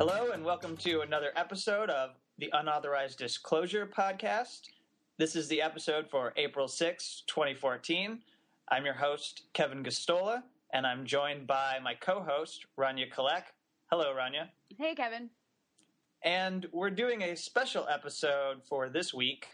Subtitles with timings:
[0.00, 4.70] Hello, and welcome to another episode of the Unauthorized Disclosure Podcast.
[5.18, 8.22] This is the episode for April 6, 2014.
[8.70, 10.42] I'm your host, Kevin Gosztola,
[10.72, 13.42] and I'm joined by my co host, Rania Khalek.
[13.90, 14.48] Hello, Rania.
[14.78, 15.28] Hey, Kevin.
[16.24, 19.48] And we're doing a special episode for this week.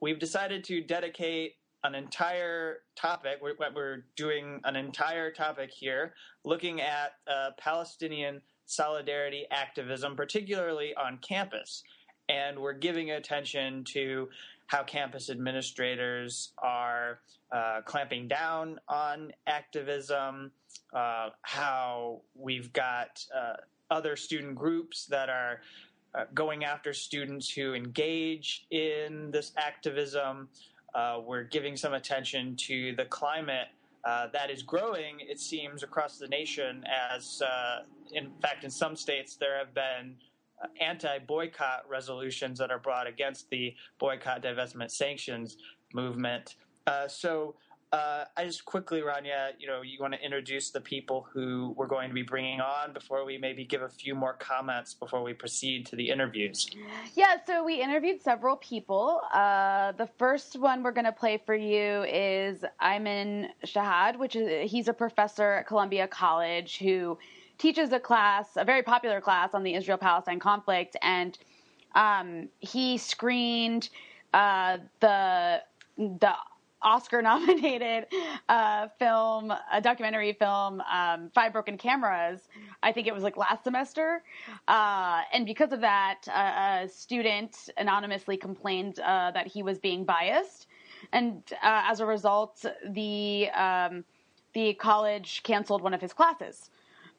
[0.00, 1.54] We've decided to dedicate
[1.84, 6.14] an entire topic, we're, we're doing an entire topic here
[6.44, 11.82] looking at uh, Palestinian solidarity activism, particularly on campus.
[12.28, 14.28] And we're giving attention to
[14.66, 17.20] how campus administrators are
[17.52, 20.50] uh, clamping down on activism,
[20.92, 23.54] uh, how we've got uh,
[23.90, 25.60] other student groups that are
[26.14, 30.48] uh, going after students who engage in this activism.
[30.94, 33.68] Uh, we're giving some attention to the climate
[34.04, 36.84] uh, that is growing, it seems, across the nation.
[37.12, 37.80] As, uh,
[38.12, 40.16] in fact, in some states, there have been
[40.62, 45.56] uh, anti boycott resolutions that are brought against the boycott, divestment, sanctions
[45.94, 46.56] movement.
[46.86, 47.54] Uh, so,
[47.94, 51.86] uh, I just quickly, Rania, you know, you want to introduce the people who we're
[51.86, 55.32] going to be bringing on before we maybe give a few more comments before we
[55.32, 56.68] proceed to the interviews.
[57.14, 59.20] Yeah, so we interviewed several people.
[59.32, 64.68] Uh, the first one we're going to play for you is Iymen Chehade, which is
[64.68, 67.16] he's a professor at Columbia College who
[67.58, 71.38] teaches a class, a very popular class on the Israel-Palestine conflict, and
[71.94, 73.88] um, he screened
[74.32, 75.62] uh, the
[75.96, 76.34] the
[76.84, 78.06] Oscar nominated
[78.48, 82.40] uh, film, a documentary film, um, Five Broken Cameras.
[82.82, 84.22] I think it was like last semester.
[84.68, 90.66] Uh, and because of that, a student anonymously complained uh, that he was being biased.
[91.12, 94.04] And uh, as a result, the, um,
[94.52, 96.70] the college canceled one of his classes.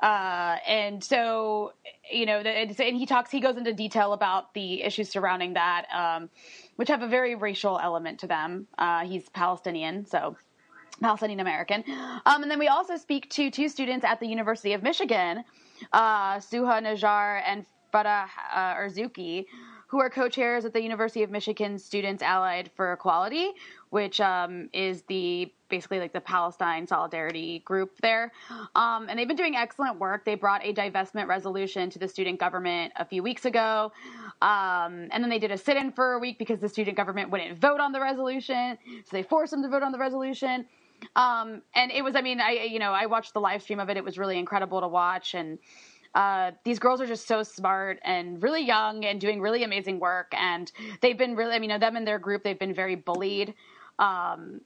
[0.02, 1.74] Uh, and so,
[2.12, 5.86] you know, and he talks, he goes into detail about the issues surrounding that.
[5.94, 6.30] Um,
[6.76, 8.68] which have a very racial element to them.
[8.78, 10.36] Uh, he's Palestinian, so
[11.02, 11.84] Palestinian American.
[12.26, 15.44] Um, and then we also speak to two students at the University of Michigan,
[15.94, 19.46] uh, Suha Najjar and Farah uh, Erzouki,
[19.88, 23.52] who are co-chairs at the University of Michigan Students Allied for Equality,
[23.90, 28.32] which um, is the basically like the Palestine solidarity group there.
[28.76, 30.26] Um, and they've been doing excellent work.
[30.26, 33.92] They brought a divestment resolution to the student government a few weeks ago.
[34.42, 37.32] Um, and then they did a sit in for a week because the student government
[37.32, 38.78] wouldn't vote on the resolution.
[39.06, 40.66] So they forced them to vote on the resolution.
[41.16, 43.90] Um, and it was, I mean, I, you know, I watched the live stream of
[43.90, 43.98] it.
[43.98, 45.34] It was really incredible to watch.
[45.34, 45.58] And,
[46.16, 50.34] uh, these girls are just so smart and really young and doing really amazing work.
[50.34, 50.72] And
[51.02, 53.54] they've been really, I mean, them and their group, they've been very bullied.
[54.00, 54.62] Um,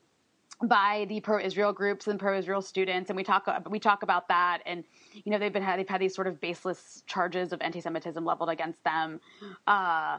[0.62, 4.84] by the pro-Israel groups and pro-Israel students, and we talk we talk about that, and
[5.14, 8.84] you know they've been they've had these sort of baseless charges of anti-Semitism leveled against
[8.84, 9.22] them,
[9.68, 10.18] uh,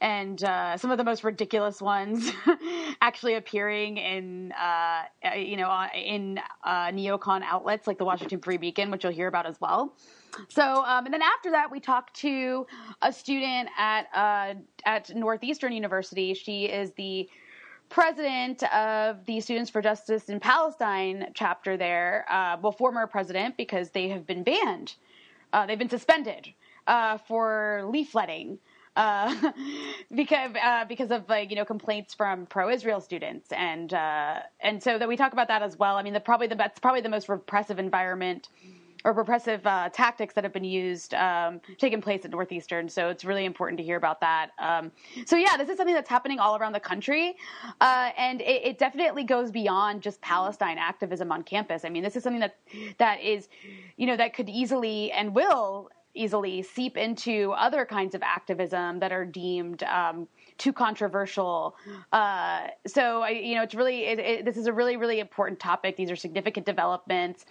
[0.00, 2.30] and uh, some of the most ridiculous ones
[3.00, 5.02] actually appearing in uh,
[5.36, 9.44] you know in uh, neocon outlets like the Washington Free Beacon, which you'll hear about
[9.44, 9.92] as well.
[10.48, 12.66] So, um, and then after that, we talked to
[13.02, 14.54] a student at uh,
[14.84, 16.34] at Northeastern University.
[16.34, 17.28] She is the
[17.88, 23.90] president of the Students for Justice in Palestine chapter there, uh, well, former president, because
[23.90, 24.94] they have been banned.
[25.52, 26.48] Uh, they've been suspended
[26.86, 28.58] uh, for leafletting.
[28.96, 29.52] Uh,
[30.14, 35.06] because uh, because of like you know complaints from pro-Israel students and and so that
[35.08, 35.96] we talk about that as well.
[35.96, 38.48] I mean, the probably the that's probably the most repressive environment
[39.04, 42.88] or repressive uh, tactics that have been used um, taking place at Northeastern.
[42.88, 44.50] So it's really important to hear about that.
[44.58, 44.92] Um,
[45.26, 47.36] so yeah, this is something that's happening all around the country,
[47.80, 51.84] uh, and it, it, definitely goes beyond just Palestine activism on campus.
[51.84, 52.56] I mean, this is something that
[52.98, 53.48] that is,
[53.96, 59.12] you know, that could easily and will easily seep into other kinds of activism that
[59.12, 60.26] are deemed um,
[60.58, 61.76] too controversial.
[62.12, 65.60] Uh, so, I, you know, it's really it, it, this is a really really important
[65.60, 65.96] topic.
[65.96, 67.44] These are significant developments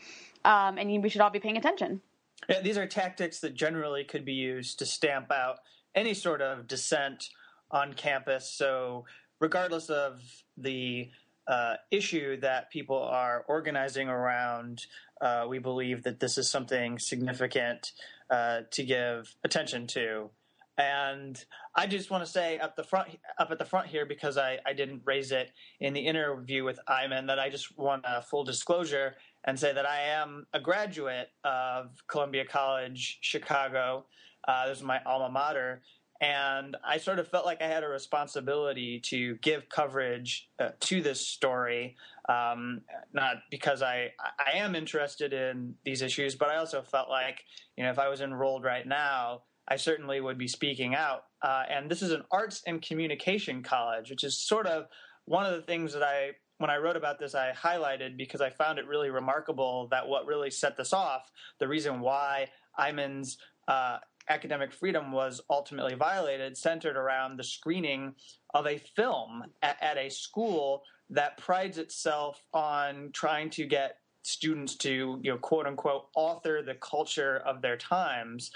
[0.46, 2.02] um, and we should all be paying attention.
[2.48, 5.58] Yeah, these are tactics that generally could be used to stamp out
[5.94, 7.30] any sort of dissent
[7.72, 8.50] on campus.
[8.50, 9.06] So,
[9.40, 10.22] regardless of
[10.58, 11.10] the
[11.48, 14.86] uh, issue that people are organizing around,
[15.22, 17.92] uh, we believe that this is something significant
[18.30, 20.30] uh, to give attention to.
[20.78, 21.44] And
[21.76, 24.60] I just want to say up the front, up at the front here, because I,
[24.66, 25.52] I didn't raise it
[25.82, 29.16] in the interview with Iymen, that I just want a full disclosure
[29.46, 34.06] and say that I am a graduate of Columbia College Chicago.
[34.48, 35.82] Uh, this is my alma mater.
[36.22, 41.02] And I sort of felt like I had a responsibility to give coverage uh, to
[41.02, 41.96] this story,
[42.28, 42.82] um,
[43.14, 47.46] not because I, I am interested in these issues, but I also felt like,
[47.78, 51.24] you know, if I was enrolled right now, I certainly would be speaking out.
[51.42, 54.88] Uh, and this is an arts and communication college, which is sort of
[55.24, 58.50] one of the things that I, when I wrote about this, I highlighted because I
[58.50, 63.98] found it really remarkable that what really set this off, the reason why Iymen's uh,
[64.28, 68.14] academic freedom was ultimately violated, centered around the screening
[68.54, 74.76] of a film at, at a school that prides itself on trying to get students
[74.76, 78.52] to, you know, quote unquote, author the culture of their times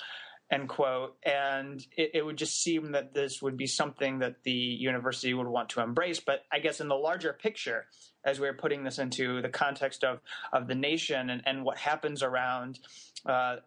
[0.54, 1.16] end quote.
[1.24, 5.48] And it, it, would just seem that this would be something that the university would
[5.48, 6.20] want to embrace.
[6.20, 7.86] But I guess in the larger picture,
[8.24, 10.20] as we're putting this into the context of,
[10.52, 12.80] of the nation and, and what happens around
[13.26, 13.58] uh,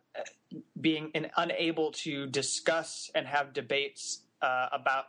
[0.80, 5.06] being in, unable to discuss and have debates uh, about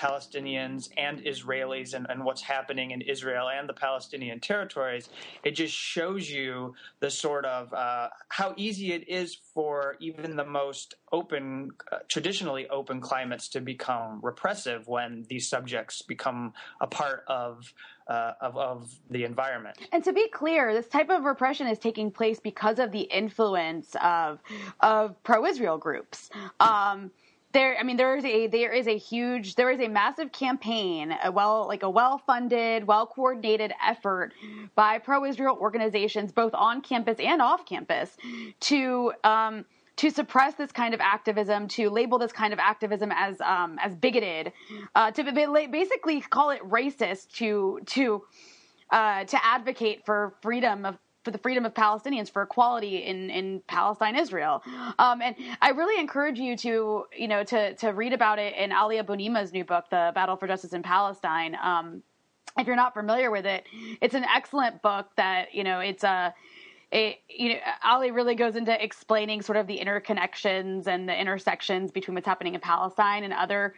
[0.00, 5.10] Palestinians and Israelis and, and, what's happening in Israel and the Palestinian territories,
[5.44, 10.44] it just shows you the sort of uh, how easy it is for even the
[10.44, 17.24] most open, uh, traditionally open climates to become repressive when these subjects become a part
[17.26, 17.72] of,
[18.08, 19.76] uh, of, of the environment.
[19.92, 23.94] And to be clear, this type of repression is taking place because of the influence
[24.02, 24.38] of
[24.80, 26.30] of pro-Israel groups.
[26.58, 27.10] Um,
[27.52, 31.14] there i mean there is a there is a huge there is a massive campaign
[31.24, 34.32] a well like a well funded well coordinated effort
[34.74, 38.16] by pro israel organizations both on campus and off campus
[38.60, 39.64] to um,
[40.00, 43.94] to suppress this kind of activism, to label this kind of activism as um, as
[43.94, 44.50] bigoted,
[44.94, 45.22] uh, to
[45.70, 48.24] basically call it racist, to to
[48.90, 53.60] uh, to advocate for freedom of for the freedom of Palestinians, for equality in, in
[53.66, 54.62] Palestine, Israel.
[54.98, 58.72] Um, and I really encourage you to, you know, to, to read about it in
[58.72, 61.56] Ali Abunimah's new book, The Battle for Justice in Palestine.
[61.62, 62.02] Um,
[62.58, 63.64] if you're not familiar with it,
[64.00, 66.34] it's an excellent book that, you know, it's a,
[66.90, 71.92] it, you know, Ali really goes into explaining sort of the interconnections and the intersections
[71.92, 73.74] between what's happening in Palestine and other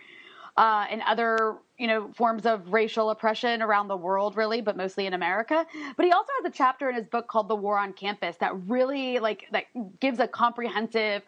[0.56, 5.06] uh, and other you know forms of racial oppression around the world really but mostly
[5.06, 5.66] in america
[5.96, 8.52] but he also has a chapter in his book called the war on campus that
[8.68, 9.64] really like that
[10.00, 11.22] gives a comprehensive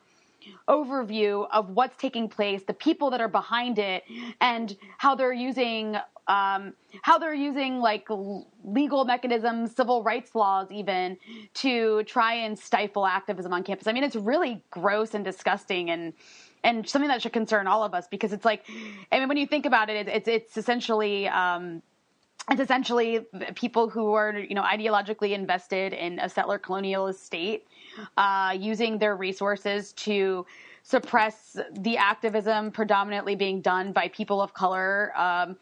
[0.69, 4.05] overview of what's taking place the people that are behind it
[4.41, 5.97] and how they're using
[6.27, 6.73] um,
[7.03, 8.09] how they're using like
[8.65, 11.19] legal mechanisms, civil rights laws, even
[11.55, 13.87] to try and stifle activism on campus.
[13.87, 16.15] I mean, it's really gross and disgusting and
[16.65, 18.65] and something that should concern all of us because it's like,
[19.13, 21.29] I mean, when you think about it, it's it's essentially.
[21.29, 21.83] Um,
[22.51, 23.21] it's essentially
[23.55, 27.67] people who are, you know, ideologically invested in a settler colonialist state,
[28.19, 30.45] uh, using their resources to
[30.83, 35.17] suppress the activism predominantly being done by people of color.
[35.17, 35.57] Um,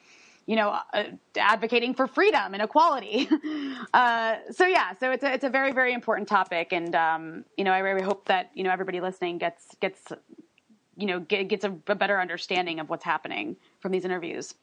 [0.47, 1.05] you know, uh,
[1.37, 3.29] advocating for freedom and equality.
[3.95, 7.63] uh, so yeah, so it's a, it's a very very important topic, and um, you
[7.63, 10.13] know, I really hope that you know everybody listening gets gets
[10.97, 14.55] you know get, gets a, a better understanding of what's happening from these interviews.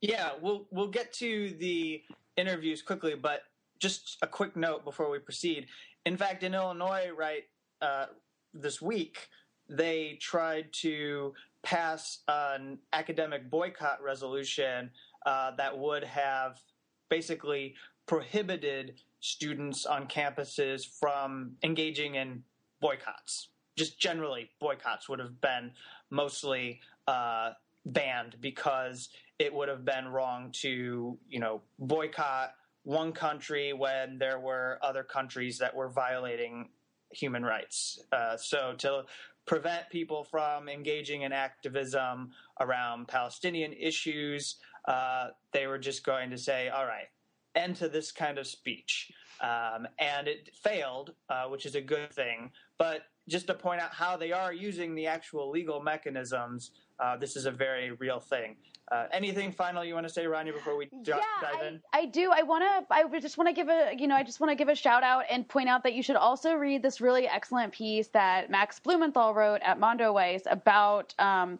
[0.00, 2.02] Yeah, we'll we'll get to the
[2.36, 3.42] interviews quickly, but
[3.78, 5.66] just a quick note before we proceed.
[6.06, 7.44] In fact, in Illinois, right
[7.80, 8.06] uh,
[8.54, 9.28] this week,
[9.68, 14.90] they tried to pass an academic boycott resolution
[15.26, 16.60] uh, that would have
[17.08, 17.74] basically
[18.06, 22.42] prohibited students on campuses from engaging in
[22.80, 25.72] boycotts just generally boycotts would have been
[26.10, 27.50] mostly uh,
[27.86, 34.38] banned because it would have been wrong to you know boycott one country when there
[34.38, 36.68] were other countries that were violating
[37.10, 38.00] human rights.
[38.10, 39.04] Uh, so to
[39.46, 46.38] prevent people from engaging in activism around Palestinian issues, uh, they were just going to
[46.38, 47.08] say, all right,
[47.54, 49.12] end to this kind of speech.
[49.40, 52.50] Um, and it failed, uh, which is a good thing.
[52.78, 57.36] But just to point out how they are using the actual legal mechanisms, uh, this
[57.36, 58.56] is a very real thing.
[58.90, 61.80] Uh, anything final you want to say, Rania, before we yeah, dive in?
[61.94, 62.30] I, I do.
[62.30, 62.94] I want to.
[62.94, 63.92] I just want to give a.
[63.96, 66.02] You know, I just want to give a shout out and point out that you
[66.02, 71.14] should also read this really excellent piece that Max Blumenthal wrote at Mondoweiss about.
[71.18, 71.58] Um,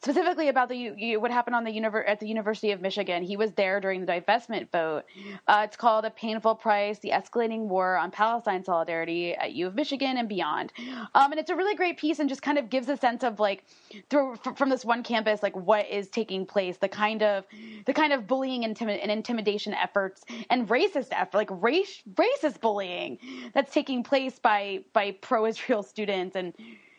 [0.00, 3.22] specifically about the what happened on the univer- at the University of Michigan.
[3.22, 5.04] He was there during the divestment vote.
[5.46, 9.74] Uh, it's called "A Painful Price: The Escalating War on Palestine Solidarity at U of
[9.74, 10.72] Michigan and Beyond,"
[11.14, 13.40] um, and it's a really great piece and just kind of gives a sense of
[13.40, 13.64] like
[14.08, 17.44] through from this one campus, like what is taking place, the kind of
[17.86, 23.18] the kind of bullying and, and intimidation efforts and racist effort, like race racist bullying
[23.52, 26.54] that's taking place by by pro-Israel students and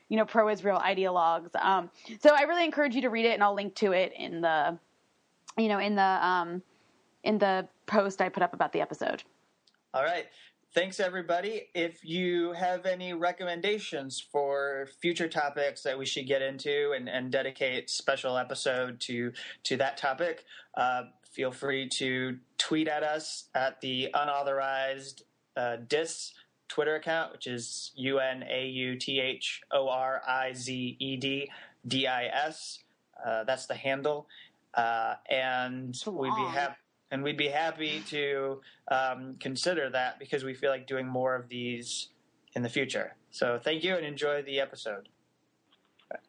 [0.09, 1.55] you know, pro-Israel ideologues.
[1.55, 1.89] Um,
[2.21, 4.77] so I really encourage you to read it, and I'll link to it in the,
[5.57, 6.61] you know, in the um,
[7.23, 9.23] in the post I put up about the episode.
[9.93, 10.25] All right.
[10.73, 11.67] thanks everybody.
[11.73, 17.31] If you have any recommendations for future topics that we should get into and, and
[17.31, 19.31] dedicate special episode to
[19.63, 25.23] to that topic, uh, feel free to tweet at us at the unauthorized
[25.57, 26.33] uh, dis
[26.69, 31.17] Twitter account, which is U N A U T H O R I Z E
[31.17, 31.51] D
[31.87, 32.79] D I S.
[33.25, 34.27] Uh, that's the handle,
[34.75, 36.75] uh, and we'd be happy
[37.11, 41.49] and we'd be happy to um, consider that because we feel like doing more of
[41.49, 42.09] these
[42.55, 43.15] in the future.
[43.31, 45.09] So thank you and enjoy the episode.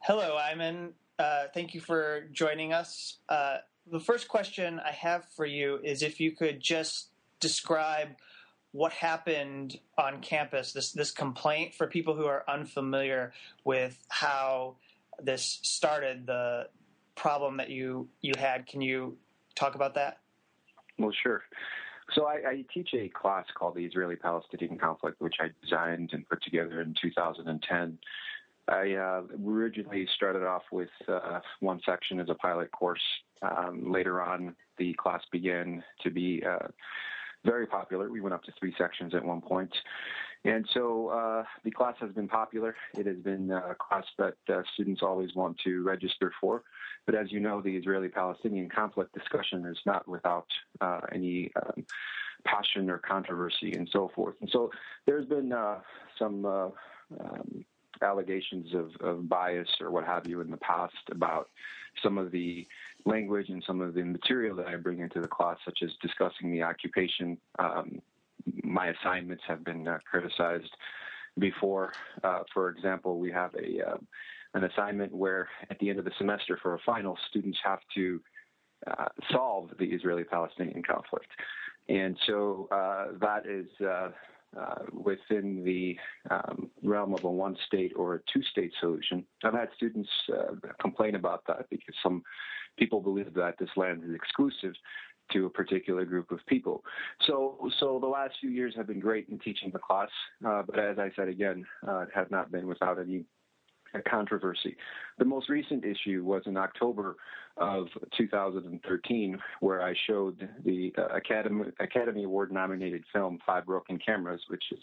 [0.01, 0.93] Hello, Iymen.
[1.19, 3.19] Uh, thank you for joining us.
[3.29, 3.59] Uh,
[3.91, 7.09] the first question I have for you is if you could just
[7.41, 8.09] describe
[8.73, 13.33] what happened on campus, this, this complaint for people who are unfamiliar
[13.65, 14.77] with how
[15.23, 16.69] this started, the
[17.17, 18.67] problem that you, you had.
[18.67, 19.17] Can you
[19.55, 20.19] talk about that?
[20.99, 21.43] Well, sure.
[22.15, 26.43] So I, I, teach a class called the Israeli-Palestinian conflict, which I designed and put
[26.43, 27.99] together in 2010.
[28.69, 33.01] I uh, originally started off with uh, one section as a pilot course.
[33.43, 36.69] Um, later on, the class began to be uh,
[37.45, 38.11] very popular.
[38.11, 39.73] We went up to three sections at one point.
[40.45, 42.75] And so uh, the class has been popular.
[42.97, 46.63] It has been a class that uh, students always want to register for.
[47.05, 50.47] But as you know, the Israeli Palestinian conflict discussion is not without
[50.81, 51.85] uh, any um,
[52.45, 54.37] passion or controversy and so forth.
[54.41, 54.71] And so
[55.07, 55.81] there's been uh,
[56.19, 56.69] some uh,
[57.19, 57.65] um,
[58.03, 61.51] allegations of, of, bias or what have you in the past about
[62.03, 62.67] some of the
[63.05, 66.51] language and some of the material that I bring into the class, such as discussing
[66.53, 67.39] the occupation.
[67.59, 68.01] Um,
[68.63, 70.71] my assignments have been uh, criticized
[71.39, 71.93] before.
[72.25, 74.07] Uh, for example, we have a um,
[74.55, 78.21] an assignment where at the end of the semester for a final, students have to
[78.87, 81.29] uh, solve the Israeli-Palestinian conflict.
[81.89, 83.67] And so uh, that is
[84.57, 85.97] uh, uh within the
[86.31, 89.25] um, realm of a one state or a two state solution.
[89.45, 92.23] I've had students uh, complain about that because some
[92.79, 94.75] people believe that this land is exclusive
[95.33, 96.83] to a particular group of people.
[97.27, 100.09] So, so the last few years have been great in teaching the class,
[100.45, 103.25] uh, but as I said again, it has not been without any
[103.95, 104.77] a controversy.
[105.19, 107.17] The most recent issue was in October
[107.57, 114.41] of 2013, where I showed the uh, Academy Academy Award nominated film Five Broken Cameras,
[114.49, 114.81] which is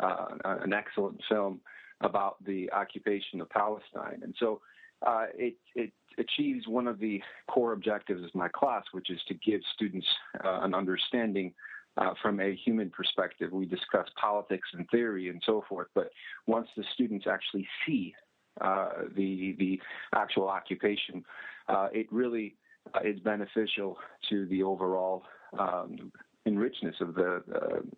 [0.00, 1.60] uh, an excellent film
[2.00, 4.20] about the occupation of Palestine.
[4.22, 4.60] And so
[5.06, 9.34] uh, it, it achieves one of the core objectives of my class, which is to
[9.34, 10.06] give students
[10.44, 11.54] uh, an understanding
[11.96, 13.52] uh, from a human perspective.
[13.52, 16.10] We discuss politics and theory and so forth, but
[16.46, 18.14] once the students actually see
[18.60, 19.80] uh, the the
[20.14, 21.24] actual occupation,
[21.68, 22.56] uh, it really
[22.94, 23.98] uh, is beneficial
[24.28, 25.24] to the overall
[25.58, 26.12] um,
[26.46, 27.42] enrichness of the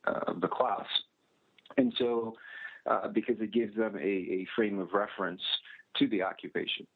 [0.04, 0.86] of the class,
[1.76, 2.34] and so
[3.12, 5.42] because it gives them a, a, frame of reference
[5.96, 6.86] to the occupation.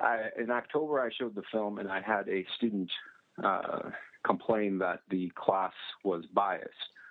[0.00, 2.90] I, in October, I showed the film, and I had a student
[4.24, 5.72] complain that the class
[6.04, 6.68] was biased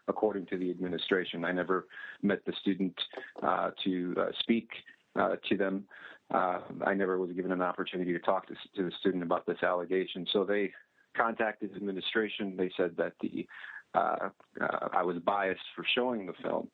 [0.10, 1.46] according to the administration.
[1.46, 1.88] I never
[2.22, 3.00] met the student
[3.42, 4.70] uh, to uh, speak
[5.18, 5.86] uh, to them.
[6.34, 9.58] Uh, I never was given an opportunity to talk to, to, the student about this
[9.64, 10.28] allegation.
[10.32, 10.72] So they
[11.18, 12.56] contacted administration.
[12.56, 13.48] They said that the
[13.96, 14.30] uh,
[14.62, 16.68] uh I was biased for showing the film.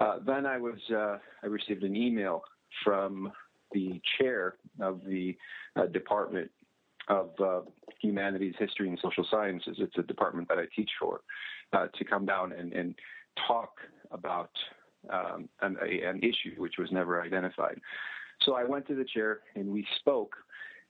[0.00, 2.42] Uh, then I was I received an email
[2.84, 3.32] from
[3.72, 5.36] the chair of the
[5.92, 6.50] department
[7.06, 7.30] of
[8.00, 9.76] humanities, history, and social sciences.
[9.78, 11.20] It's a department that I teach for,
[11.72, 12.94] to come down and, and
[13.46, 13.70] talk
[14.10, 14.50] about
[15.10, 17.80] um, an, a, an issue which was never identified.
[18.42, 20.36] So I went to the chair and we spoke.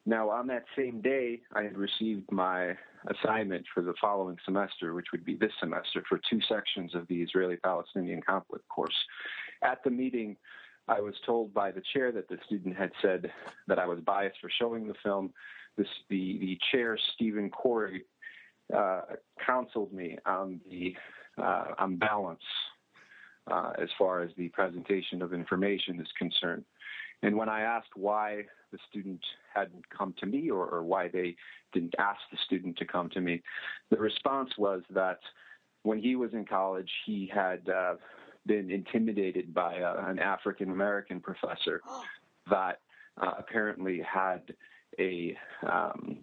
[0.07, 5.07] Now, on that same day, I had received my assignment for the following semester, which
[5.13, 8.95] would be this semester, for two sections of the Israeli Palestinian conflict course.
[9.63, 10.37] At the meeting,
[10.89, 13.31] I was told by the chair that the student had said
[13.67, 15.33] that I was biased for showing the film.
[15.77, 18.05] This, the, the chair, Stephen Corey,
[18.75, 19.03] uh,
[19.45, 20.95] counseled me on the
[21.39, 22.43] uh, on balance
[23.51, 26.65] uh, as far as the presentation of information is concerned.
[27.23, 29.21] And when I asked why the student
[29.55, 31.35] hadn't come to me or, or, why they
[31.73, 33.43] didn't ask the student to come to me,
[33.91, 35.19] the response was that
[35.83, 37.95] when he was in college, he had uh,
[38.47, 41.81] been intimidated by uh, an African American professor
[42.51, 42.81] that
[43.21, 44.55] uh, apparently had
[44.99, 45.37] a
[45.69, 46.19] um,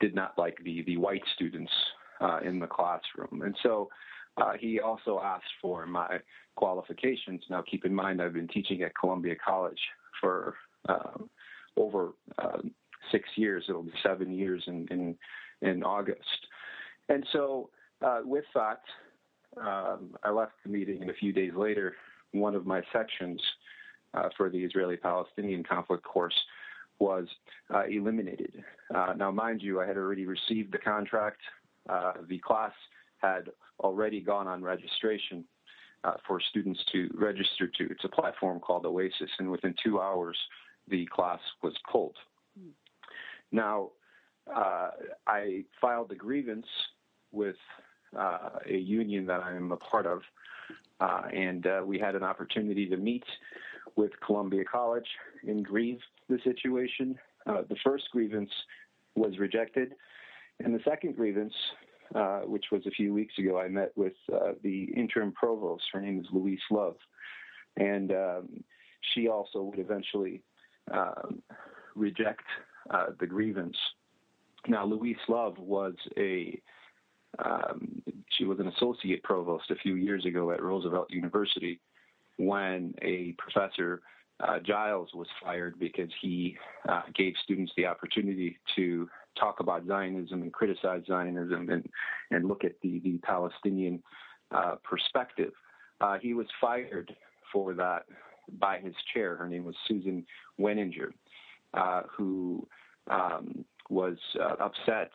[0.00, 1.72] did not like the the white students
[2.20, 3.88] uh, in the classroom, and so
[4.36, 6.18] uh, he also asked for my
[6.56, 7.42] qualifications.
[7.50, 9.80] Now, keep in mind, I've been teaching at Columbia College
[10.20, 10.54] for
[10.88, 11.28] um,
[11.76, 12.58] over uh,
[13.10, 13.64] six years.
[13.68, 15.16] It'll be seven years in in,
[15.68, 16.46] in August.
[17.08, 17.70] And so,
[18.00, 18.80] uh, with that,
[19.60, 21.94] um, I left the meeting, and a few days later,
[22.32, 23.40] one of my sections
[24.14, 26.34] uh, for the Israeli-Palestinian conflict course
[26.98, 27.26] was
[27.74, 28.62] uh, eliminated.
[28.94, 31.40] Uh, now, mind you, I had already received the contract.
[31.86, 32.72] The class
[33.22, 33.50] had
[33.80, 35.44] already gone on registration
[36.04, 37.84] uh, for students to register to.
[37.90, 40.36] It's a platform called Oasis, and within two hours,
[40.88, 42.16] the class was pulled.
[42.58, 42.70] Mm.
[43.52, 43.90] Now,
[44.52, 44.90] uh,
[45.26, 46.66] I filed a grievance
[47.30, 47.56] with
[48.18, 50.22] uh, a union that I am a part of,
[51.00, 53.24] uh, and uh, we had an opportunity to meet
[53.96, 55.06] with Columbia College
[55.46, 57.18] and grieve the situation.
[57.46, 58.50] Uh, the first grievance
[59.14, 59.94] was rejected,
[60.60, 61.54] and the second grievance,
[62.14, 64.14] uh, which was a few weeks ago, I met with
[64.62, 65.84] the interim provost.
[65.92, 66.96] Her name is Louise Love,
[67.76, 68.64] and um,
[69.14, 70.42] she also would eventually
[70.92, 71.42] um,
[71.94, 72.44] reject
[73.18, 73.76] the grievance.
[74.68, 76.60] Now, Louise Love was a
[77.38, 78.02] um,
[78.36, 81.80] she was an associate provost a few years ago at Roosevelt University
[82.36, 84.02] when a professor
[84.40, 86.56] uh, Giles was fired because he
[86.88, 89.08] uh, gave students the opportunity to
[89.38, 91.88] talk about Zionism and criticize Zionism and,
[92.30, 94.02] and look at the, the Palestinian
[94.50, 95.52] uh, perspective.
[96.00, 97.14] Uh, he was fired
[97.52, 98.04] for that
[98.58, 99.36] by his chair.
[99.36, 100.26] Her name was Susan
[100.60, 101.10] Weininger,
[101.74, 102.66] uh, who
[103.10, 105.10] um, was uh, upset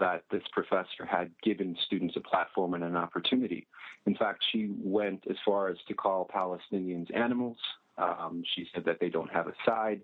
[0.00, 3.66] that this professor had given students a platform and an opportunity.
[4.06, 7.56] In fact, she went as far as to call Palestinians animals.
[7.98, 10.00] Um, she said that they don't have a side.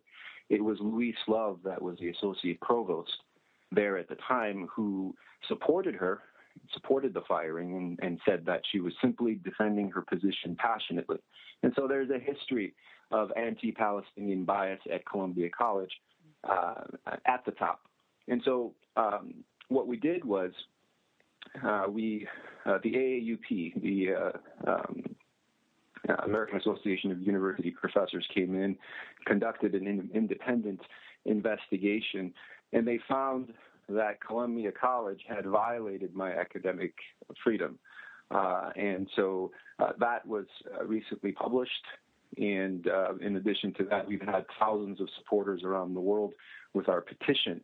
[0.51, 3.13] It was Louise Love that was the associate provost
[3.73, 5.15] there at the time who
[5.47, 6.21] supported her,
[6.73, 11.19] supported the firing, and, and said that she was simply defending her position passionately.
[11.63, 12.75] And so there's a history
[13.11, 15.93] of anti Palestinian bias at Columbia College
[16.49, 16.75] uh,
[17.27, 17.83] at the top.
[18.29, 19.35] And so um,
[19.69, 20.53] what we did was
[21.65, 22.27] uh, we,
[22.67, 25.03] uh, the AAUP, the uh, um,
[26.25, 28.77] American Association of University Professors, came in,
[29.27, 30.81] conducted an in- independent
[31.25, 32.33] investigation,
[32.73, 33.53] and they found
[33.89, 36.95] that Columbia College had violated my academic
[37.43, 37.79] freedom.
[38.31, 40.47] Uh, and so uh, that was
[40.85, 41.73] recently published.
[42.37, 42.87] And
[43.21, 46.35] in addition to that, we've had thousands of supporters around the world
[46.75, 47.63] with our petition,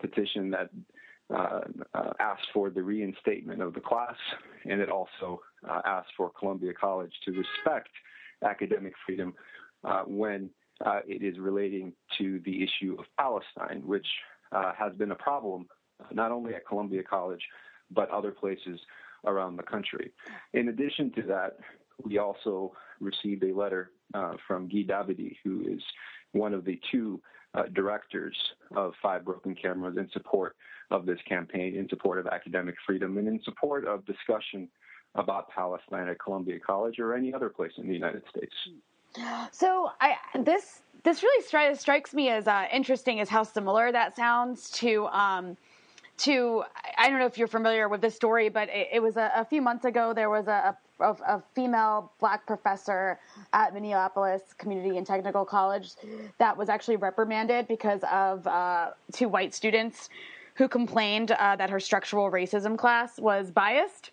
[0.00, 0.70] petition that
[1.34, 1.60] uh,
[1.92, 4.16] uh, asked for the reinstatement of the class,
[4.64, 7.90] and it also uh, asked for Columbia College to respect
[8.42, 9.34] academic freedom
[9.84, 10.48] uh, when
[10.86, 14.06] uh, it is relating to the issue of Palestine, which
[14.52, 15.66] uh, has been a problem
[16.12, 17.42] not only at Columbia College
[17.90, 18.78] but other places
[19.26, 20.12] around the country.
[20.52, 21.56] In addition to that,
[22.04, 23.90] we also received a letter
[24.46, 25.82] from Guy Davidi, who is
[26.32, 27.20] one of the two
[27.72, 28.36] directors
[28.76, 30.54] of Five Broken Cameras in support
[30.90, 34.68] of this campaign in support of academic freedom and in support of discussion
[35.14, 38.54] about Palestine at Columbia College or any other place in the United States.
[39.52, 44.16] So I this this really stri- strikes me as uh, interesting as how similar that
[44.16, 45.06] sounds to.
[45.06, 45.56] Um,
[46.18, 46.64] to
[46.96, 49.44] I don't know if you're familiar with this story, but it, it was a, a,
[49.44, 50.12] few months ago.
[50.12, 53.20] There was a, a, a, female black professor
[53.52, 55.92] at Minneapolis Community and Technical College
[56.38, 60.10] that was actually reprimanded because of uh, two white students
[60.54, 64.10] who complained uh, that her structural racism class was biased.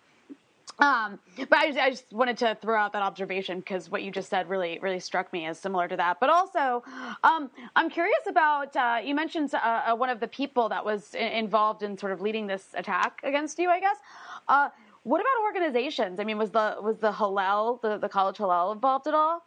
[0.80, 4.12] Um, but I just, I just, wanted to throw out that observation because what you
[4.12, 6.20] just said really, really struck me as similar to that.
[6.20, 6.84] But also,
[7.24, 11.14] um, I'm curious about uh, you mentioned uh, uh one of the people that was
[11.14, 13.70] involved in sort of leading this attack against you.
[13.70, 13.98] I guess.
[14.48, 14.70] Uh,
[15.04, 16.20] what about organizations?
[16.20, 19.46] I mean, was the was the Hillel, the, the college Hillel, involved at all?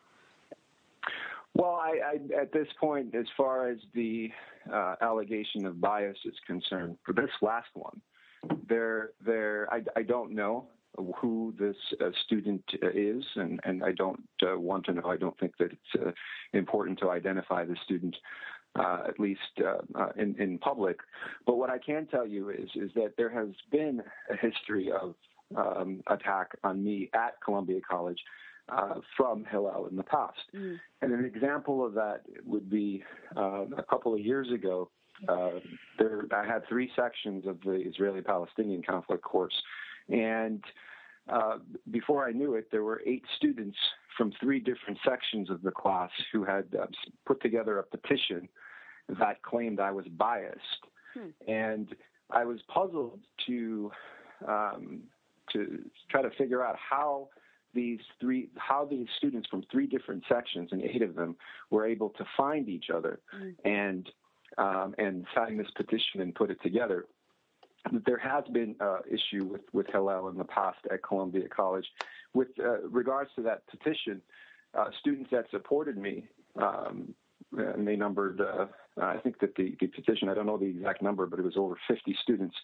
[1.55, 4.31] Well, I, I, at this point, as far as the
[4.73, 8.01] uh, allegation of bias is concerned, for this last one,
[8.69, 10.69] there, there, I, I don't know
[11.17, 12.63] who this uh, student
[12.95, 15.07] is, and, and I don't uh, want to know.
[15.07, 16.11] I don't think that it's uh,
[16.53, 18.17] important to identify the student,
[18.79, 20.99] uh, at least uh, in, in public.
[21.47, 25.15] But what I can tell you is, is that there has been a history of
[25.57, 28.19] um, attack on me at Columbia College
[28.69, 30.39] uh, from Hillel in the past.
[30.55, 30.79] Mm.
[31.03, 33.03] And an example of that would be
[33.37, 34.91] uh, a couple of years ago.
[35.29, 35.51] Uh,
[35.99, 39.55] there, I had three sections of the Israeli-Palestinian conflict course,
[40.09, 40.63] and
[41.29, 41.59] uh,
[41.91, 43.77] before I knew it, there were eight students
[44.17, 46.87] from three different sections of the class who had uh,
[47.27, 48.49] put together a petition
[49.19, 50.59] that claimed I was biased,
[51.15, 51.29] hmm.
[51.47, 51.95] and
[52.31, 53.91] I was puzzled to
[54.47, 55.03] um,
[55.53, 55.79] to
[56.11, 57.29] try to figure out how
[57.75, 61.37] these three how these students from three different sections and eight of them
[61.71, 63.69] were able to find each other mm-hmm.
[63.69, 64.09] and
[64.57, 67.07] um, and sign this petition and put it together.
[68.07, 71.87] There has been uh, issue with with Hillel in the past at Columbia College.
[72.35, 74.21] With uh, regards to that petition,
[74.75, 76.25] uh, students that supported me,
[76.61, 77.15] um,
[77.57, 78.67] and they numbered, uh,
[79.01, 81.57] I think that the, the petition, I don't know the exact number, but it was
[81.57, 82.55] over 50 students,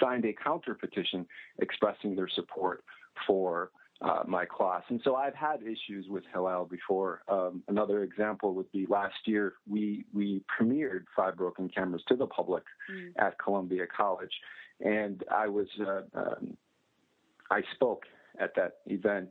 [0.00, 1.26] signed a counter petition
[1.58, 2.84] expressing their support
[3.26, 3.70] for
[4.02, 4.82] uh, my class.
[4.88, 7.22] And so I've had issues with Hillel before.
[7.28, 12.26] Um, another example would be last year we we premiered five broken cameras to the
[12.26, 13.12] public mm.
[13.18, 14.32] at Columbia College,
[14.80, 16.56] and I was uh, um,
[17.50, 18.04] I spoke
[18.40, 19.30] at that event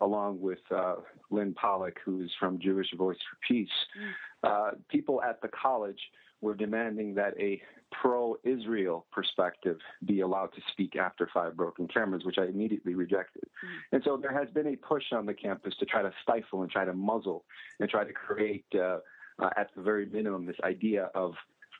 [0.00, 0.96] along with uh,
[1.30, 3.68] Lynn Pollock, who's from Jewish Voice for Peace.
[3.98, 4.12] Mm.
[4.42, 6.00] Uh, people at the college
[6.40, 7.60] were demanding that a
[7.92, 13.42] pro-Israel perspective be allowed to speak after five broken cameras, which I immediately rejected.
[13.44, 13.68] Mm.
[13.92, 16.70] And so there has been a push on the campus to try to stifle and
[16.70, 17.44] try to muzzle
[17.78, 18.98] and try to create, uh,
[19.38, 21.34] uh, at the very minimum, this idea of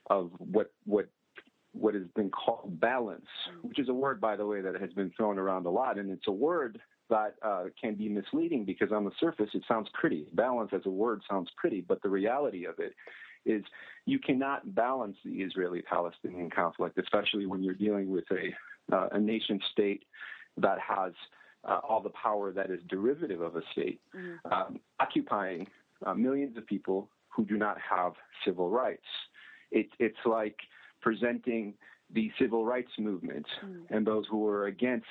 [0.08, 1.08] of what what
[1.72, 3.68] what has been called balance, mm.
[3.68, 6.10] which is a word, by the way, that has been thrown around a lot, and
[6.10, 10.26] it's a word that uh, can be misleading because on the surface it sounds pretty.
[10.34, 12.94] Balance as a word sounds pretty, but the reality of it
[13.44, 13.64] is
[14.06, 18.54] you cannot balance the Israeli-Palestinian conflict, especially when you're dealing with a
[18.94, 20.04] uh, a nation state
[20.56, 21.12] that has
[21.64, 24.52] uh, all the power that is derivative of a state, mm-hmm.
[24.52, 25.66] um, occupying
[26.04, 29.06] uh, millions of people who do not have civil rights.
[29.70, 30.56] It, it's like
[31.00, 31.74] presenting
[32.12, 33.94] the civil rights movement mm-hmm.
[33.94, 35.06] and those who are against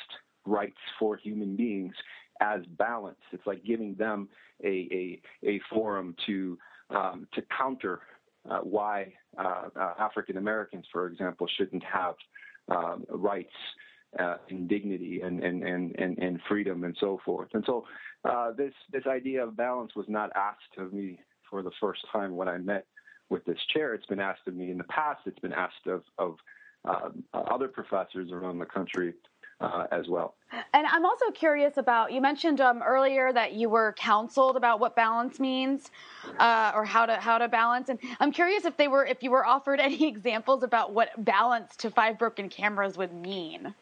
[0.45, 1.93] rights for human beings
[2.41, 3.19] as balance.
[3.31, 4.29] It's like giving them
[4.63, 6.57] a, a, a forum to
[6.89, 8.01] um, to counter
[8.49, 12.15] uh, why uh, uh, African Americans, for example, shouldn't have
[12.69, 13.53] um, rights
[14.17, 17.49] uh, and dignity and, and, and, and, and freedom and so forth.
[17.53, 17.85] And so
[18.25, 22.35] uh, this this idea of balance was not asked of me for the first time
[22.35, 22.85] when I met
[23.29, 23.93] with this chair.
[23.93, 25.21] It's been asked of me in the past.
[25.25, 26.37] It's been asked of, of
[26.85, 29.13] um, other professors around the country
[29.61, 30.35] uh, as well.
[30.73, 34.95] And I'm also curious about you mentioned um, earlier that you were counseled about what
[34.95, 35.91] balance means
[36.39, 37.89] uh, or how to how to balance.
[37.89, 41.75] And I'm curious if they were if you were offered any examples about what balance
[41.77, 43.73] to five broken cameras would mean.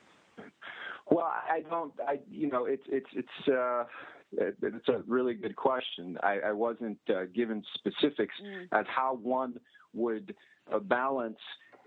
[1.10, 1.94] Well, I don't.
[2.06, 3.48] I you know it's it's it's.
[3.48, 3.86] Uh,
[4.32, 6.18] it's a really good question.
[6.22, 8.68] I, I wasn't uh, given specifics mm.
[8.72, 9.60] as how one
[9.94, 10.36] would
[10.72, 11.40] uh, balance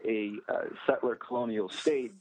[0.07, 2.13] a uh, settler colonial state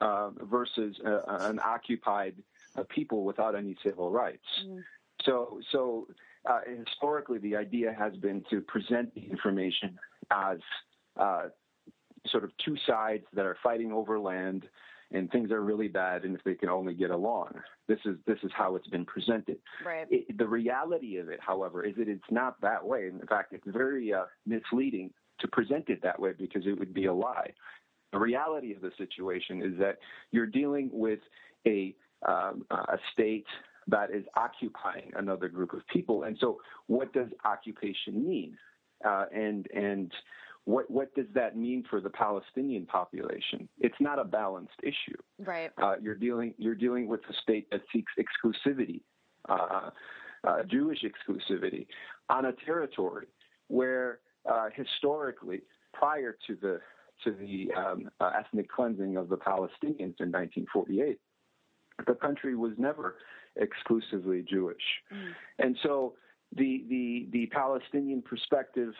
[0.00, 2.36] uh, versus uh, an occupied
[2.76, 4.46] uh, people without any civil rights.
[4.64, 4.82] Mm.
[5.22, 6.06] So, so
[6.48, 9.98] uh, historically, the idea has been to present the information
[10.30, 10.58] as
[11.16, 11.44] uh,
[12.26, 14.66] sort of two sides that are fighting over land,
[15.14, 17.54] and things are really bad, and if they can only get along,
[17.86, 19.58] this is this is how it's been presented.
[19.86, 20.06] Right.
[20.10, 23.06] It, the reality of it, however, is that it's not that way.
[23.06, 24.12] In fact, it's very
[24.44, 27.52] misleading to present it that way because it would be a lie.
[28.12, 29.98] The reality of the situation is that
[30.32, 31.20] you're dealing with
[31.66, 31.94] a
[32.26, 33.46] um, a state
[33.86, 38.56] that is occupying another group of people, and so what does occupation mean?
[39.04, 40.12] Uh, and and
[40.64, 43.68] what what does that mean for the Palestinian population?
[43.78, 45.18] It's not a balanced issue.
[45.38, 45.70] Right.
[45.80, 49.02] Uh, you're dealing you're dealing with a state that seeks exclusivity,
[49.48, 49.90] uh,
[50.46, 51.86] uh Jewish exclusivity,
[52.30, 53.26] on a territory
[53.68, 56.80] where uh, historically, prior to the
[57.24, 61.18] to the um, uh, ethnic cleansing of the Palestinians in 1948,
[62.06, 63.16] the country was never
[63.56, 65.32] exclusively Jewish, mm.
[65.58, 66.14] and so
[66.56, 68.94] the the the Palestinian perspective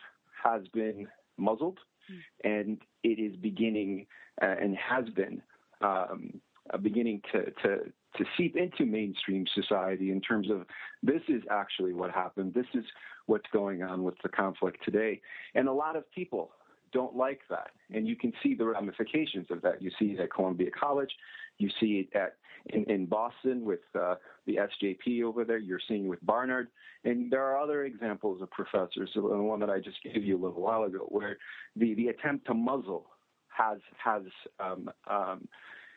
[0.44, 1.78] has been muzzled,
[2.10, 2.20] mm.
[2.44, 4.06] and it is beginning
[4.42, 5.42] uh, and has been
[5.80, 6.40] um,
[6.82, 10.66] beginning to to to seep into mainstream society in terms of
[11.02, 12.54] this is actually what happened.
[12.54, 12.84] This is
[13.26, 15.20] what's going on with the conflict today.
[15.54, 16.52] And a lot of people
[16.92, 17.70] don't like that.
[17.92, 19.82] And you can see the ramifications of that.
[19.82, 21.10] You see it at Columbia College.
[21.58, 22.36] You see it at
[22.66, 25.58] in, in Boston with uh, the SJP over there.
[25.58, 26.68] You're seeing with Barnard.
[27.04, 30.42] And there are other examples of professors, the one that I just gave you a
[30.42, 31.36] little while ago, where
[31.76, 33.06] the, the attempt to muzzle
[33.48, 34.22] has has
[34.58, 35.46] um, um,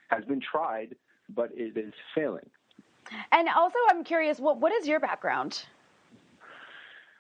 [0.09, 0.95] has been tried,
[1.29, 2.47] but it is failing.
[3.31, 5.65] And also, I'm curious, what what is your background?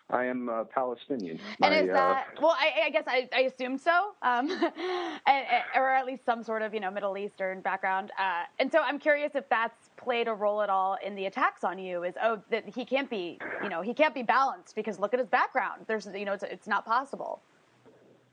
[0.09, 1.37] I am uh, Palestinian.
[1.61, 2.55] And is that uh, well?
[2.57, 4.49] I, I guess I, I, assumed so, um,
[5.27, 8.11] and, or at least some sort of you know Middle Eastern background.
[8.17, 11.65] Uh, and so I'm curious if that's played a role at all in the attacks
[11.65, 12.03] on you.
[12.03, 15.19] Is oh that he can't be you know he can't be balanced because look at
[15.19, 15.83] his background.
[15.87, 17.41] There's you know it's it's not possible.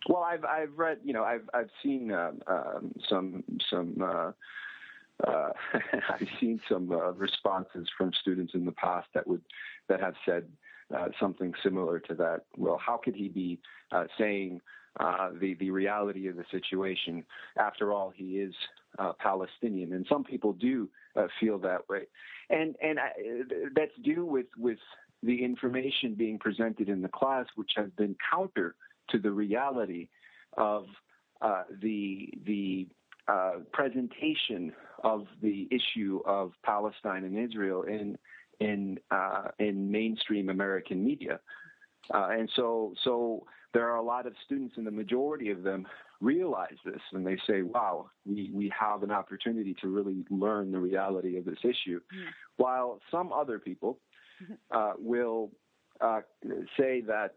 [0.08, 3.96] Well, I've I've read you know I've I've seen um, um, some some.
[4.00, 4.30] Uh,
[5.24, 5.52] uh,
[6.10, 9.42] I've seen some uh, responses from students in the past that would
[9.88, 10.44] that have said
[10.94, 12.42] uh, something similar to that.
[12.56, 13.58] Well, how could he be
[13.92, 14.60] uh, saying
[14.98, 17.24] uh, the the reality of the situation?
[17.58, 18.54] After all, he is
[18.98, 22.02] uh, Palestinian, and some people do uh, feel that way,
[22.50, 23.10] and and I,
[23.74, 24.78] that's due with with
[25.22, 28.74] the information being presented in the class, which has been counter
[29.08, 30.08] to the reality
[30.56, 30.86] of
[31.40, 32.86] uh, the the
[33.72, 34.70] presentation
[35.02, 38.18] of the issue of Palestine and Israel in
[38.60, 41.40] in uh, in mainstream American media,
[42.12, 45.86] uh, and so so there are a lot of students, and the majority of them
[46.20, 50.78] realize this, and they say, "Wow, we we have an opportunity to really learn the
[50.78, 52.26] reality of this issue," mm.
[52.56, 53.98] while some other people
[54.42, 54.54] mm-hmm.
[54.70, 55.50] uh, will
[56.00, 56.20] uh,
[56.78, 57.34] say that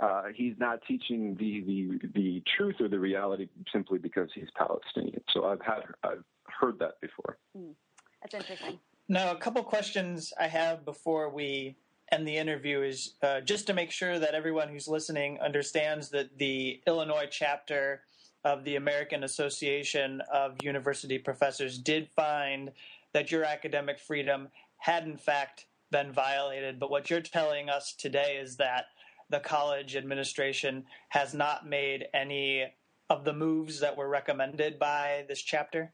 [0.00, 5.22] uh, he's not teaching the, the the truth or the reality simply because he's Palestinian.
[5.32, 7.38] So I've had I've heard that before.
[7.56, 7.74] Mm.
[8.22, 8.78] That's interesting.
[9.10, 11.74] Now, a couple questions I have before we
[12.12, 16.38] end the interview is uh, just to make sure that everyone who's listening understands that
[16.38, 18.02] the Illinois chapter
[18.44, 22.70] of the American Association of University Professors did find
[23.12, 24.46] that your academic freedom
[24.76, 26.78] had in fact been violated.
[26.78, 28.84] But what you're telling us today is that
[29.28, 32.72] the college administration has not made any
[33.08, 35.92] of the moves that were recommended by this chapter?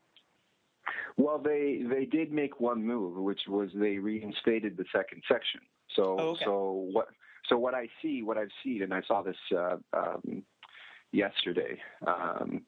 [1.17, 5.61] Well, they they did make one move, which was they reinstated the second section.
[5.95, 6.45] So oh, okay.
[6.45, 7.09] so what
[7.49, 10.43] so what I see, what I've seen, and I saw this uh, um,
[11.13, 12.63] yesterday, um,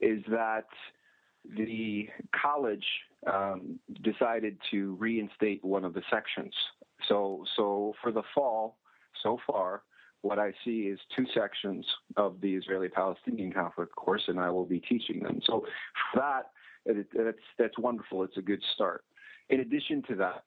[0.00, 0.66] is that
[1.56, 2.08] the
[2.40, 2.84] college
[3.26, 6.54] um, decided to reinstate one of the sections.
[7.08, 8.78] So so for the fall,
[9.22, 9.82] so far,
[10.22, 14.80] what I see is two sections of the Israeli-Palestinian conflict course, and I will be
[14.80, 15.40] teaching them.
[15.46, 15.64] So
[16.12, 16.50] for that,
[16.86, 18.22] that's that's wonderful.
[18.22, 19.04] It's a good start.
[19.50, 20.44] In addition to that,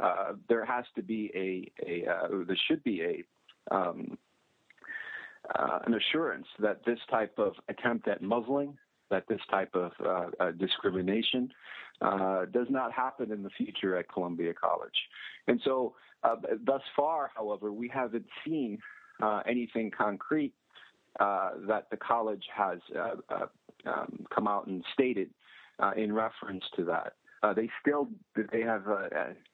[0.00, 4.18] uh, there has to be a, a uh, there should be a um,
[5.54, 8.76] uh, an assurance that this type of attempt at muzzling,
[9.10, 11.52] that this type of uh, uh, discrimination
[12.00, 14.96] uh, does not happen in the future at Columbia College.
[15.46, 15.94] And so,
[16.64, 18.78] thus far, however, we haven't seen
[19.46, 20.52] anything concrete
[21.18, 22.78] that the college has
[23.86, 25.30] um, come out and stated
[25.96, 27.14] in reference to that.
[27.42, 28.08] Uh, they still
[28.50, 29.08] they have uh,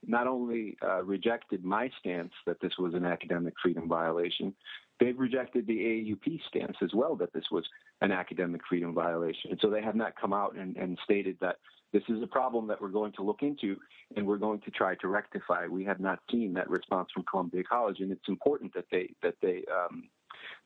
[0.06, 4.54] not only uh, rejected my stance that this was an academic freedom violation,
[5.00, 7.64] they've rejected the AAUP stance as well that this was
[8.00, 9.50] an academic freedom violation.
[9.50, 11.56] And so they have not come out and, and stated that
[11.92, 13.76] this is a problem that we're going to look into
[14.16, 15.66] and we're going to try to rectify.
[15.66, 19.34] We have not seen that response from Columbia College, and it's important that they that
[19.42, 20.04] they um,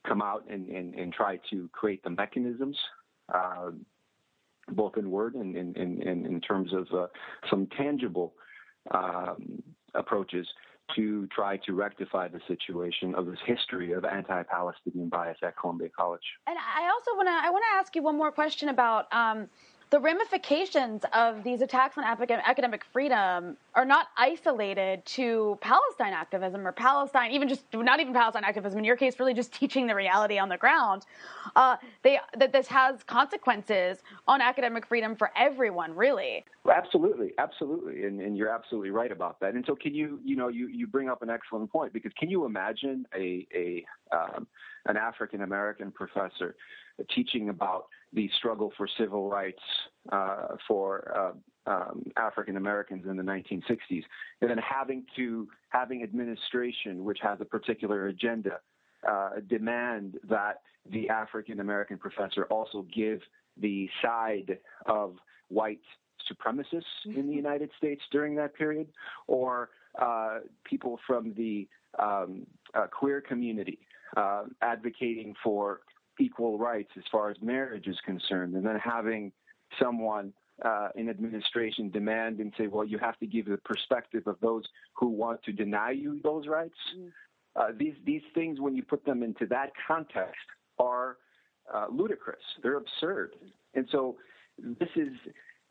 [0.06, 2.76] come out and, and, and try to create the mechanisms.
[3.32, 3.70] Uh,
[4.72, 7.06] both in word and in, in, in, in terms of uh,
[7.48, 8.34] some tangible
[8.90, 9.62] um,
[9.94, 10.46] approaches
[10.94, 16.22] to try to rectify the situation of this history of anti-Palestinian bias at Columbia College.
[16.46, 19.48] And I also want to I want to ask you one more question about um,
[19.90, 26.72] the ramifications of these attacks on academic freedom are not isolated to Palestine activism or
[26.72, 28.80] Palestine, even just not even Palestine activism.
[28.80, 31.04] In your case, really just teaching the reality on the ground.
[31.54, 36.44] Uh, they that this has consequences on academic freedom for everyone, really.
[36.68, 39.54] Absolutely, absolutely, and, and you're absolutely right about that.
[39.54, 42.28] And so, can you, you know, you, you bring up an excellent point because can
[42.28, 44.48] you imagine a a um,
[44.86, 46.56] an African American professor
[47.14, 49.62] teaching about the struggle for civil rights
[50.10, 54.02] uh, for uh, um, African Americans in the 1960s,
[54.40, 58.60] and then having to having administration which has a particular agenda
[59.08, 63.20] uh, demand that the African American professor also give
[63.60, 65.16] the side of
[65.48, 65.80] white
[66.30, 67.32] supremacists in the mm-hmm.
[67.32, 68.88] United States during that period,
[69.26, 69.70] or
[70.00, 71.68] uh, people from the
[71.98, 73.78] um, uh, queer community
[74.16, 75.80] uh, advocating for
[76.18, 79.32] equal rights as far as marriage is concerned, and then having
[79.80, 80.32] someone
[80.64, 84.64] uh, in administration demand and say, well, you have to give the perspective of those
[84.94, 86.78] who want to deny you those rights.
[86.98, 87.12] Mm.
[87.54, 90.46] Uh, these these things, when you put them into that context,
[90.78, 91.16] are
[91.74, 92.42] uh, ludicrous.
[92.62, 93.34] They're absurd,
[93.74, 94.16] and so
[94.58, 95.08] this is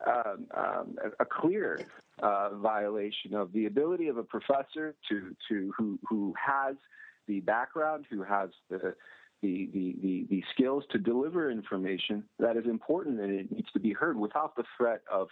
[0.06, 1.80] um, um, a, clear
[2.22, 6.76] uh, violation of the ability of a professor to to who who has
[7.26, 8.94] the background, who has the
[9.42, 13.78] the, the, the, the, skills to deliver information that is important and it needs to
[13.78, 15.28] be heard without the threat of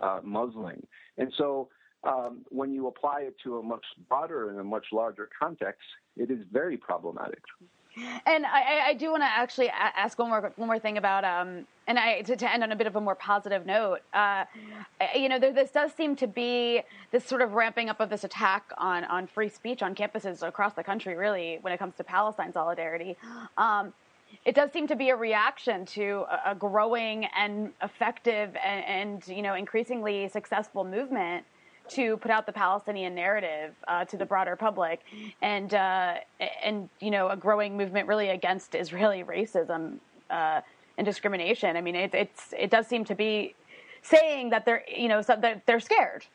[0.00, 0.86] uh, muzzling.
[1.18, 1.68] And so
[2.04, 5.82] um, when you apply it to a much broader and a much larger context,
[6.16, 7.42] it is very problematic.
[8.26, 11.66] And I, I do want to actually ask one more one more thing about um,
[11.86, 14.00] and I to, to, end on a bit of a more positive note.
[14.12, 14.44] Uh,
[15.14, 18.24] you know, there, this does seem to be this sort of ramping up of this
[18.24, 21.14] attack on on free speech on campuses across the country.
[21.14, 23.16] Really, when it comes to Palestine solidarity.
[23.56, 23.92] Um,
[24.44, 29.28] it does seem to be a reaction to a, a growing and effective and, and,
[29.28, 31.44] you know increasingly successful movement
[31.90, 35.00] to put out the Palestinian narrative uh, to the broader public,
[35.42, 36.14] and uh,
[36.62, 39.98] and you know a growing movement really against Israeli racism
[40.30, 40.60] uh,
[40.96, 41.76] and discrimination.
[41.76, 43.54] I mean, it, it's it does seem to be
[44.02, 46.26] saying that they're you know so that they're scared.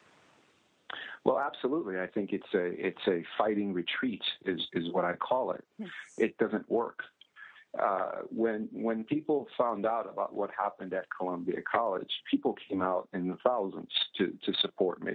[1.24, 2.00] Well, absolutely.
[2.00, 5.64] I think it's a it's a fighting retreat is is what I call it.
[5.78, 5.86] Hmm.
[6.18, 7.04] It doesn't work.
[7.82, 13.08] Uh, when when people found out about what happened at Columbia College, people came out
[13.14, 15.14] in the thousands to to support me.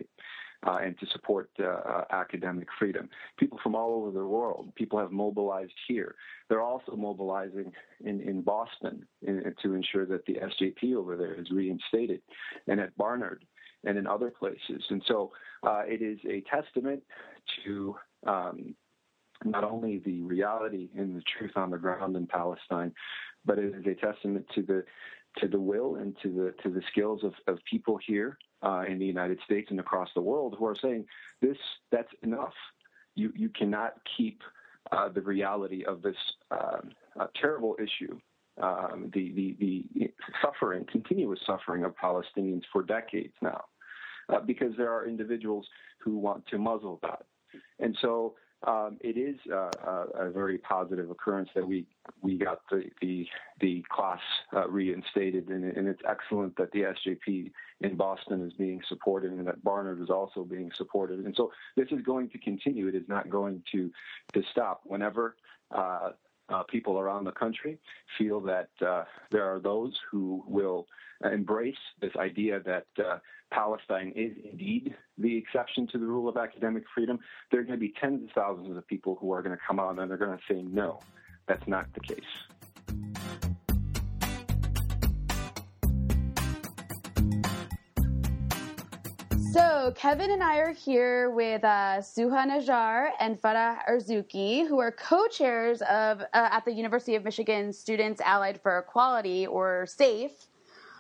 [0.66, 3.08] Uh, and to support uh, uh academic freedom.
[3.38, 6.16] People from all over the world, people have mobilized here.
[6.48, 7.70] They're also mobilizing
[8.04, 12.22] in, in Boston in, to ensure that the SJP over there is reinstated,
[12.66, 13.44] and at Barnard
[13.84, 14.82] and in other places.
[14.90, 15.30] And so
[15.62, 17.02] uh, it is a testament
[17.64, 18.74] to um,
[19.44, 22.92] not only the reality and the truth on the ground in Palestine,
[23.44, 24.84] but it is a testament to the
[25.38, 28.98] to the will and to the to the skills of, of people here uh, in
[28.98, 31.04] the United States and across the world who are saying
[31.40, 31.56] this
[31.90, 32.54] that's enough.
[33.14, 34.42] You you cannot keep
[34.90, 36.16] uh, the reality of this
[36.50, 36.78] uh,
[37.40, 38.18] terrible issue,
[38.60, 39.56] um, the, the
[39.96, 40.10] the
[40.42, 43.64] suffering, continuous suffering of Palestinians for decades now,
[44.30, 45.66] uh, because there are individuals
[46.00, 47.24] who want to muzzle that,
[47.78, 48.34] and so
[48.66, 51.86] um, it is uh, a, a, very positive occurrence that we
[52.22, 53.26] we got the the,
[53.60, 54.18] the class
[54.52, 59.46] uh, reinstated, and, and, it's excellent that the SJP in Boston is being supported, and
[59.46, 61.20] that Barnard is also being supported.
[61.20, 62.88] And so this is going to continue.
[62.88, 63.92] It is not going to
[64.32, 64.80] to stop.
[64.84, 65.36] Whenever
[65.70, 66.10] uh,
[66.48, 67.78] uh people around the country
[68.16, 70.86] feel that uh, there are those who will
[71.24, 73.18] embrace this idea that uh,
[73.50, 77.18] Palestine is indeed the exception to the rule of academic freedom,
[77.50, 79.80] there are going to be tens of thousands of people who are going to come
[79.80, 81.00] out and they're going to say, no,
[81.46, 82.20] that's not the case.
[89.88, 94.92] So, Kevin and I are here with uh, Suha Najjar and Farah Erzouki, who are
[94.92, 100.48] co chairs of uh, at the University of Michigan Students Allied for Equality, or SAFE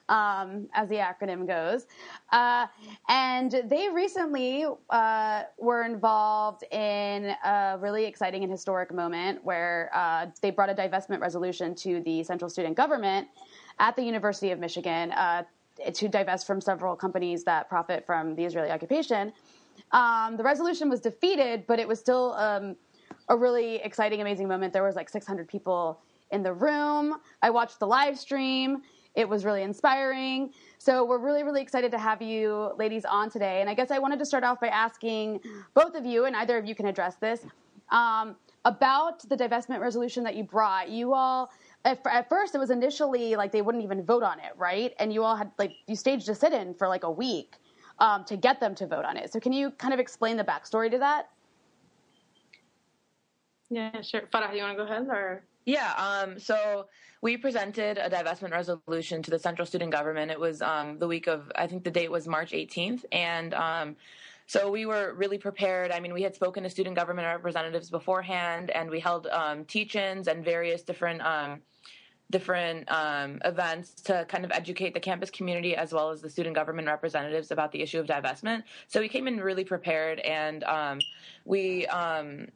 [0.08, 1.86] um, as the acronym goes.
[2.32, 2.66] Uh,
[3.10, 10.28] and they recently uh, were involved in a really exciting and historic moment where uh,
[10.40, 13.28] they brought a divestment resolution to the central student government
[13.78, 15.42] at the University of Michigan uh,
[15.94, 19.32] to divest from several companies that profit from the Israeli occupation.
[19.92, 22.76] Um, the resolution was defeated, but it was still um,
[23.28, 24.72] a really exciting, amazing moment.
[24.72, 27.16] There was like 600 people in the room.
[27.42, 28.82] I watched the live stream.
[29.14, 30.52] It was really inspiring.
[30.78, 33.60] So we're really, really excited to have you ladies on today.
[33.60, 35.40] And I guess I wanted to start off by asking
[35.74, 37.44] both of you, and either of you can address this,
[37.90, 40.88] um, about the divestment resolution that you brought.
[40.88, 41.50] You all,
[41.88, 44.94] at, at, first, it was initially like they wouldn't even vote on it, right?
[44.98, 47.56] And you all had like you staged a sit-in for like a week
[47.98, 49.32] um, to get them to vote on it.
[49.32, 51.30] So can you kind of explain the backstory to that?
[53.70, 54.22] Yeah, sure.
[54.32, 55.42] Farah, you want to go ahead or?
[55.66, 55.92] Yeah.
[55.96, 56.86] Um, so
[57.20, 60.30] we presented a divestment resolution to the central student government.
[60.30, 63.04] It was um, the week of, I think the date was March 18th.
[63.12, 63.96] And um,
[64.46, 65.90] so we were really prepared.
[65.90, 70.26] I mean, we had spoken to student government representatives beforehand, and we held um, teach-ins
[70.26, 71.60] and various different um,
[72.30, 76.54] different um, events to kind of educate the campus community as well as the student
[76.54, 78.62] government representatives about the issue of divestment.
[78.86, 80.98] So we came in really prepared, and um,
[81.44, 82.48] we um,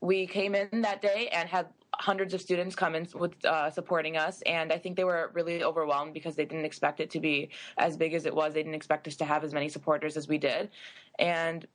[0.00, 4.16] we came in that day and had hundreds of students come in with uh, supporting
[4.16, 7.50] us, and I think they were really overwhelmed because they didn't expect it to be
[7.76, 8.54] as big as it was.
[8.54, 10.70] They didn't expect us to have as many supporters as we did,
[11.18, 11.66] and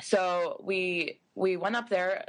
[0.00, 2.26] so we we went up there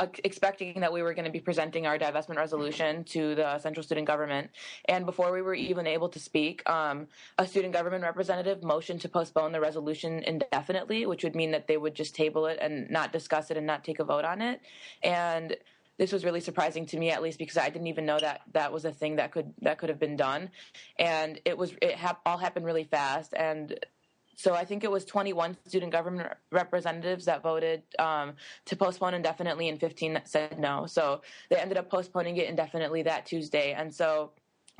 [0.00, 3.84] uh, expecting that we were going to be presenting our divestment resolution to the central
[3.84, 4.50] student government.
[4.86, 9.08] And before we were even able to speak, um, a student government representative motioned to
[9.08, 13.12] postpone the resolution indefinitely, which would mean that they would just table it and not
[13.12, 14.60] discuss it and not take a vote on it.
[15.02, 15.56] And
[15.98, 18.72] this was really surprising to me, at least because I didn't even know that that
[18.72, 20.48] was a thing that could that could have been done,
[20.98, 23.78] and it was it ha- all happened really fast and.
[24.40, 28.32] So I think it was 21 student government representatives that voted um,
[28.64, 30.86] to postpone indefinitely, and 15 that said no.
[30.86, 31.20] So
[31.50, 34.30] they ended up postponing it indefinitely that Tuesday, and so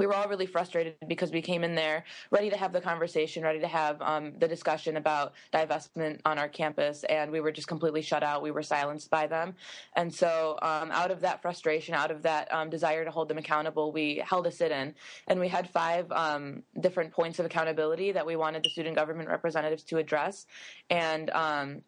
[0.00, 3.42] we were all really frustrated because we came in there ready to have the conversation,
[3.42, 7.68] ready to have um, the discussion about divestment on our campus, and we were just
[7.68, 8.40] completely shut out.
[8.40, 9.54] We were silenced by them.
[9.94, 13.36] And so, um, out of that frustration, out of that um, desire to hold them
[13.36, 14.94] accountable, we held a sit in
[15.26, 19.28] and we had five um, different points of accountability that we wanted the student government
[19.28, 20.46] representatives to address.
[20.88, 21.82] And um,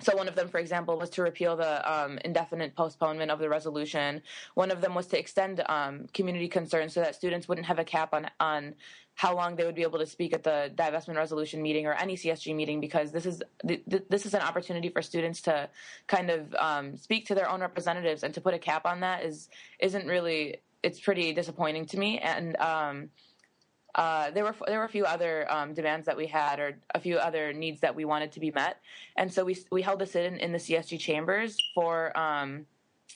[0.00, 3.48] so one of them, for example, was to repeal the um, indefinite postponement of the
[3.48, 4.20] resolution.
[4.54, 7.84] One of them was to extend um, community concerns so that students wouldn't have a
[7.84, 8.74] cap on on
[9.14, 12.16] how long they would be able to speak at the divestment resolution meeting or any
[12.16, 15.70] CSG meeting because this is th- this is an opportunity for students to
[16.06, 19.24] kind of um, speak to their own representatives and to put a cap on that
[19.24, 23.08] is isn't really it's pretty disappointing to me and um,
[23.96, 27.00] uh, there were there were a few other um, demands that we had, or a
[27.00, 28.78] few other needs that we wanted to be met,
[29.16, 32.16] and so we we held a sit-in in the CSG chambers for.
[32.16, 32.66] Um,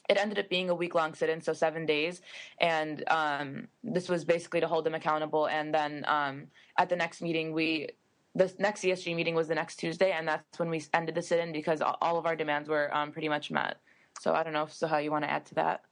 [0.09, 2.21] it ended up being a week long sit-in, so seven days,
[2.61, 5.47] and um, this was basically to hold them accountable.
[5.47, 6.47] And then um,
[6.79, 7.91] at the next meeting, we
[8.35, 11.53] the next CSG meeting was the next Tuesday, and that's when we ended the sit-in
[11.53, 13.79] because all of our demands were um, pretty much met.
[14.19, 15.83] So I don't know, Suha you want to add to that?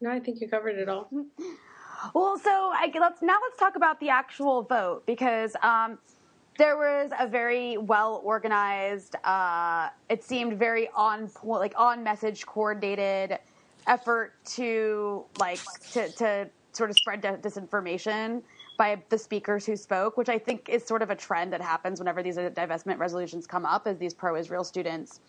[0.00, 1.10] No, I think you covered it all.
[2.14, 5.98] Well, so I, let's now let's talk about the actual vote because um,
[6.58, 9.16] there was a very well organized.
[9.24, 13.38] Uh, it seemed very on point, like on message, coordinated
[13.86, 15.60] effort to like
[15.92, 18.42] to, to sort of spread disinformation
[18.76, 21.98] by the speakers who spoke, which I think is sort of a trend that happens
[21.98, 25.20] whenever these divestment resolutions come up, as these pro-Israel students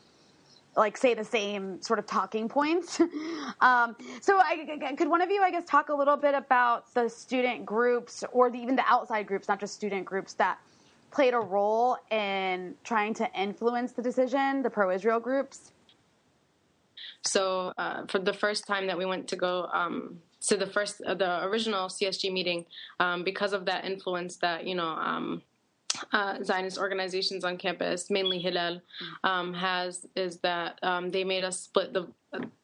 [0.78, 3.00] like say the same sort of talking points.
[3.62, 7.10] um, so, I, could one of you, I guess, talk a little bit about the
[7.10, 10.60] student groups or the, even the outside groups, not just student groups that
[11.10, 15.72] played a role in trying to influence the decision, the pro-Israel groups?
[17.24, 21.02] So, uh, for the first time that we went to go um, to the first,
[21.02, 22.66] uh, the original CSG meeting,
[23.00, 25.42] um, because of that influence that you know um,
[26.12, 28.82] uh, Zionist organizations on campus, mainly Hillel,
[29.24, 32.08] um, has is that um, they made us split the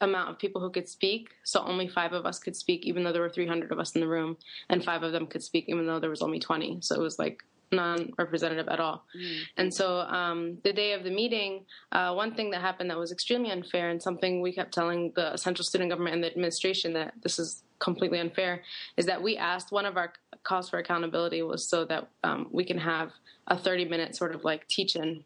[0.02, 1.30] amount of people who could speak.
[1.44, 4.02] So only five of us could speak, even though there were 300 of us in
[4.02, 4.38] the room,
[4.70, 6.80] and five of them could speak, even though there was only 20.
[6.82, 9.04] So it was like non-representative at all.
[9.18, 9.38] Mm.
[9.58, 13.12] And so um, the day of the meeting, uh, one thing that happened that was
[13.12, 17.14] extremely unfair, and something we kept telling the central student government and the administration that
[17.22, 18.62] this is completely unfair,
[18.98, 20.14] is that we asked one of our
[20.44, 23.12] calls for accountability was so that um, we can have
[23.48, 25.24] a 30 minute sort of like teach in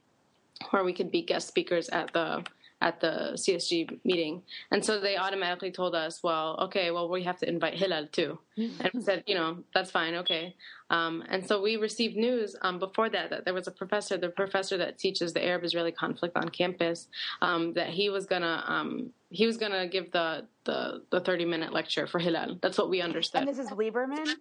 [0.72, 2.44] where we could be guest speakers at the
[2.82, 4.44] at the CSG meeting.
[4.72, 8.38] And so they automatically told us, well, okay, well, we have to invite Hillel too.
[8.56, 10.56] and we said, you know, that's fine, okay.
[10.90, 14.30] Um, and so we received news um, before that that there was a professor, the
[14.30, 17.08] professor that teaches the Arab Israeli conflict on campus,
[17.42, 21.74] um, that he was gonna um, he was gonna give the, the the 30 minute
[21.74, 22.58] lecture for Hillel.
[22.62, 23.42] That's what we understood.
[23.42, 24.36] And this is Lieberman.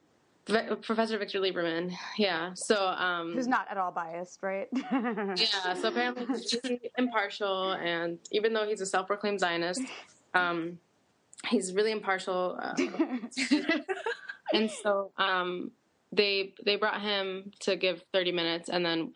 [0.47, 1.93] Professor Victor Lieberman.
[2.17, 2.53] Yeah.
[2.55, 4.69] So um who's not at all biased, right?
[4.93, 5.75] yeah.
[5.75, 6.57] So apparently he's
[6.97, 9.83] impartial, and even though he's a self-proclaimed Zionist,
[10.35, 10.79] um,
[11.49, 12.59] he's really impartial.
[12.63, 12.75] Uh,
[14.53, 15.73] and so um,
[16.13, 19.15] they they brought him to give 30 minutes, and then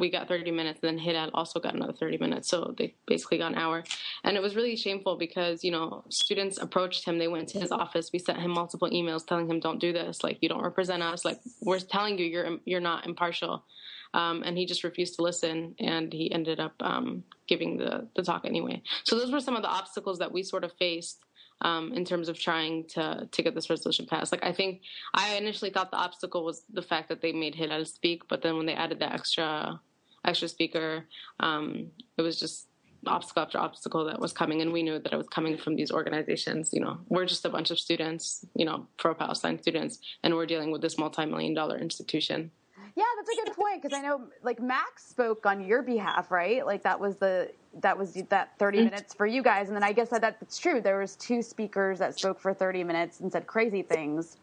[0.00, 2.48] we got 30 minutes, and then Hillel also got another 30 minutes.
[2.48, 3.84] So they basically got an hour.
[4.24, 7.18] And it was really shameful because, you know, students approached him.
[7.18, 8.10] They went to his office.
[8.12, 10.24] We sent him multiple emails telling him, don't do this.
[10.24, 11.24] Like, you don't represent us.
[11.24, 13.64] Like, we're telling you you're, you're not impartial.
[14.12, 15.74] Um, and he just refused to listen.
[15.78, 18.82] And he ended up um, giving the, the talk anyway.
[19.04, 21.24] So those were some of the obstacles that we sort of faced.
[21.62, 24.32] Um, in terms of trying to to get this resolution passed.
[24.32, 24.80] Like I think
[25.12, 28.56] I initially thought the obstacle was the fact that they made Hillel speak, but then
[28.56, 29.78] when they added the extra
[30.24, 31.04] extra speaker,
[31.40, 32.68] um, it was just
[33.06, 35.90] obstacle after obstacle that was coming, and we knew that it was coming from these
[35.90, 36.70] organizations.
[36.72, 40.46] You know, we're just a bunch of students, you know, pro Palestine students, and we're
[40.46, 42.50] dealing with this multi-million dollar institution.
[42.96, 46.64] Yeah, that's a good point because I know like Max spoke on your behalf, right?
[46.66, 47.50] Like that was the
[47.80, 48.84] that was that 30 mm-hmm.
[48.86, 50.80] minutes for you guys and then I guess that that's true.
[50.80, 54.38] There was two speakers that spoke for 30 minutes and said crazy things.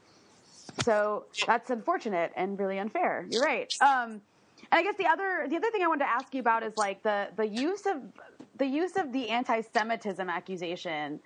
[0.83, 3.27] So that's unfortunate and really unfair.
[3.29, 3.73] You're right.
[3.81, 4.21] Um,
[4.71, 6.75] and I guess the other the other thing I wanted to ask you about is
[6.77, 7.97] like the the use of
[8.57, 11.19] the use of the anti-Semitism accusation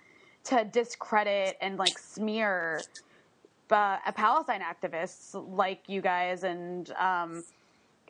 [0.44, 2.80] to discredit and like smear
[3.70, 7.42] uh, Palestine activists like you guys and um,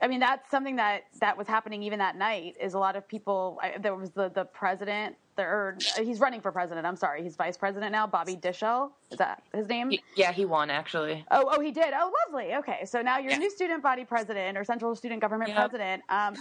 [0.02, 3.06] I mean that's something that that was happening even that night is a lot of
[3.06, 6.86] people I, there was the the president or he's running for president.
[6.86, 8.06] I'm sorry, he's vice president now.
[8.06, 9.92] Bobby Dishell is that his name?
[10.14, 11.24] Yeah, he won actually.
[11.30, 11.94] Oh, oh, he did.
[11.94, 12.54] Oh, lovely.
[12.56, 13.38] Okay, so now your yeah.
[13.38, 16.34] new student body president or central student government president, um,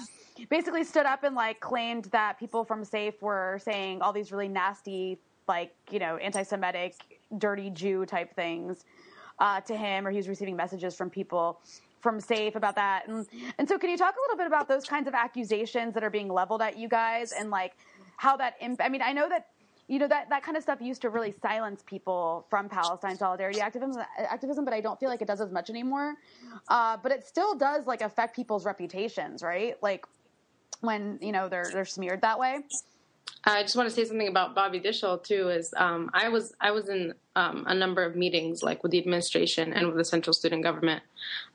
[0.50, 4.50] basically stood up and like claimed that people from SAFE were saying all these really
[4.50, 6.96] nasty, like you know, anti-Semitic,
[7.38, 8.84] dirty Jew type things
[9.40, 11.62] uh, to him, or he was receiving messages from people
[12.02, 13.08] from SAFE about that.
[13.08, 13.28] And,
[13.58, 16.10] and so, can you talk a little bit about those kinds of accusations that are
[16.10, 17.74] being leveled at you guys and like
[18.18, 19.48] how that imp- I mean, I know that
[19.88, 23.60] you know that that kind of stuff used to really silence people from Palestine solidarity
[23.60, 26.16] activism, activism, but I don't feel like it does as much anymore.
[26.70, 29.76] Uh, but it still does like affect people's reputations, right?
[29.82, 30.06] Like,
[30.82, 32.60] when you know they're they're smeared that way.
[33.44, 35.50] I just want to say something about Bobby Dishell too.
[35.50, 39.00] Is um, I was I was in um, a number of meetings like with the
[39.00, 41.04] administration and with the central student government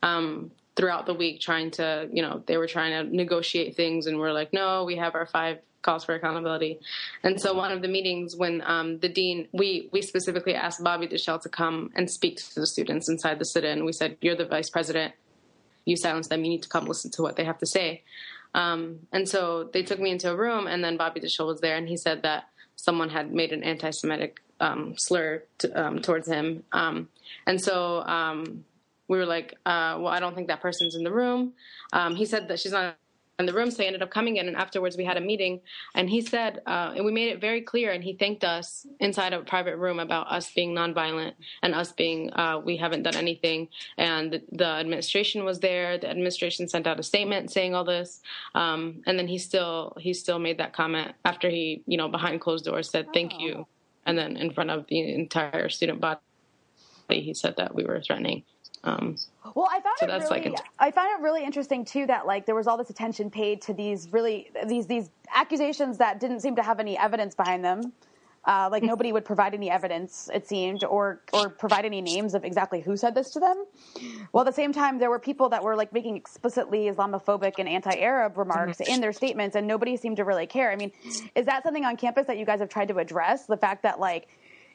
[0.02, 4.18] um, throughout the week, trying to you know they were trying to negotiate things, and
[4.18, 6.80] we're like, no, we have our five calls for accountability.
[7.22, 11.06] And so one of the meetings when um, the dean, we we specifically asked Bobby
[11.06, 13.84] Dishell to come and speak to the students inside the sit-in.
[13.84, 15.14] We said, you're the vice president.
[15.84, 16.42] You silence them.
[16.44, 18.02] You need to come listen to what they have to say.
[18.54, 21.76] Um, and so they took me into a room, and then Bobby Dishell was there,
[21.76, 25.42] and he said that someone had made an anti-Semitic um, slur
[25.74, 26.64] um, towards him.
[26.72, 27.08] Um,
[27.46, 28.64] and so um,
[29.08, 31.52] we were like, uh, "Well, I don't think that person's in the room."
[32.14, 32.96] He said that she's not
[33.38, 34.48] in the room, so he ended up coming in.
[34.48, 35.60] And afterwards, we had a meeting,
[35.94, 39.32] and he said, uh, and we made it very clear, and he thanked us inside
[39.32, 43.68] a private room about us being nonviolent and us being uh, we haven't done anything.
[43.98, 45.98] And the, administration was there.
[45.98, 48.20] The administration sent out a statement saying all this,
[48.54, 52.40] um, and then he still he still made that comment after he you know behind
[52.40, 53.38] closed doors said thank oh.
[53.38, 53.66] you,
[54.06, 56.20] and then in front of the entire student body,
[57.10, 58.44] he said that we were threatening.
[58.84, 59.16] Um,
[59.54, 62.46] well, I found so it really, like I found it really interesting too that like
[62.46, 66.54] there was all this attention paid to these really these these accusations that didn't seem
[66.56, 67.92] to have any evidence behind them.
[68.46, 72.44] Uh, like nobody would provide any evidence, it seemed, or or provide any names of
[72.44, 73.64] exactly who said this to them.
[74.30, 77.68] While at the same time, there were people that were like making explicitly Islamophobic and
[77.68, 80.70] anti-Arab remarks in their statements, and nobody seemed to really care.
[80.70, 80.92] I mean,
[81.34, 83.46] is that something on campus that you guys have tried to address?
[83.46, 84.28] The fact that like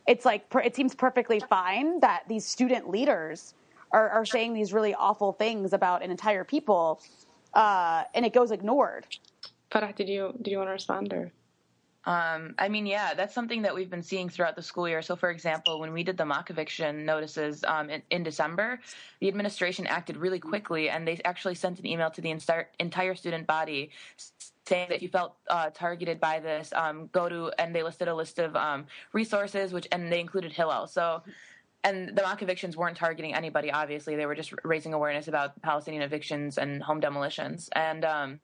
[0.07, 3.53] it's like it seems perfectly fine that these student leaders
[3.91, 7.01] are, are saying these really awful things about an entire people,
[7.53, 9.05] uh, and it goes ignored.
[9.72, 11.32] Farah, did you did you want to respond or?
[12.06, 15.04] Um, I mean, yeah, that's something that we've been seeing throughout the school year.
[15.04, 18.80] So, for example, when we did the mock eviction notices um, in, in, December,
[19.20, 22.32] the administration acted really quickly, and they actually sent an email to the
[22.80, 23.91] entire student body
[24.66, 28.16] saying that you felt uh, targeted by this, um, go to, and they listed a
[28.16, 30.88] list of um, resources, which and they included Hillel.
[30.88, 31.22] So
[31.84, 33.72] and the mock evictions weren't targeting anybody.
[33.72, 37.70] Obviously, they were just raising awareness about Palestinian evictions and home demolitions.
[37.74, 38.39] And um,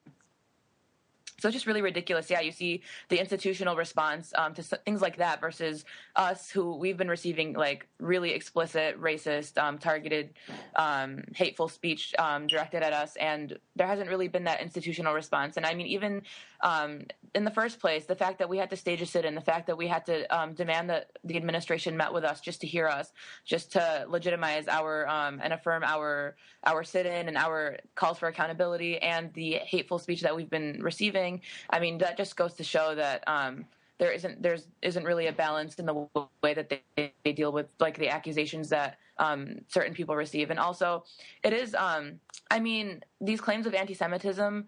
[1.40, 2.30] so it's just really ridiculous.
[2.30, 5.86] Yeah, you see the institutional response um, to things like that versus
[6.16, 10.34] us, who we've been receiving like really explicit, racist, um, targeted,
[10.76, 15.58] um, hateful speech um, directed at us, and there hasn't really been that institutional response.
[15.58, 16.24] And I mean, even
[16.62, 17.02] um,
[17.34, 19.68] in the first place, the fact that we had to stage a sit-in, the fact
[19.68, 22.88] that we had to um, demand that the administration met with us just to hear
[22.88, 23.12] us,
[23.46, 29.34] just to legitimize our and affirm our our sit-in and our calls for accountability, and
[29.34, 33.24] the hateful speech that we've been receiving I mean, that just goes to show that
[33.28, 33.66] um,
[34.00, 36.08] there isn't there's isn't really a balance in the
[36.44, 40.60] way that they, they deal with like the accusations that um, certain people receive, and
[40.60, 41.04] also
[41.44, 41.76] it is.
[41.76, 44.68] Um, I mean, these claims of anti-Semitism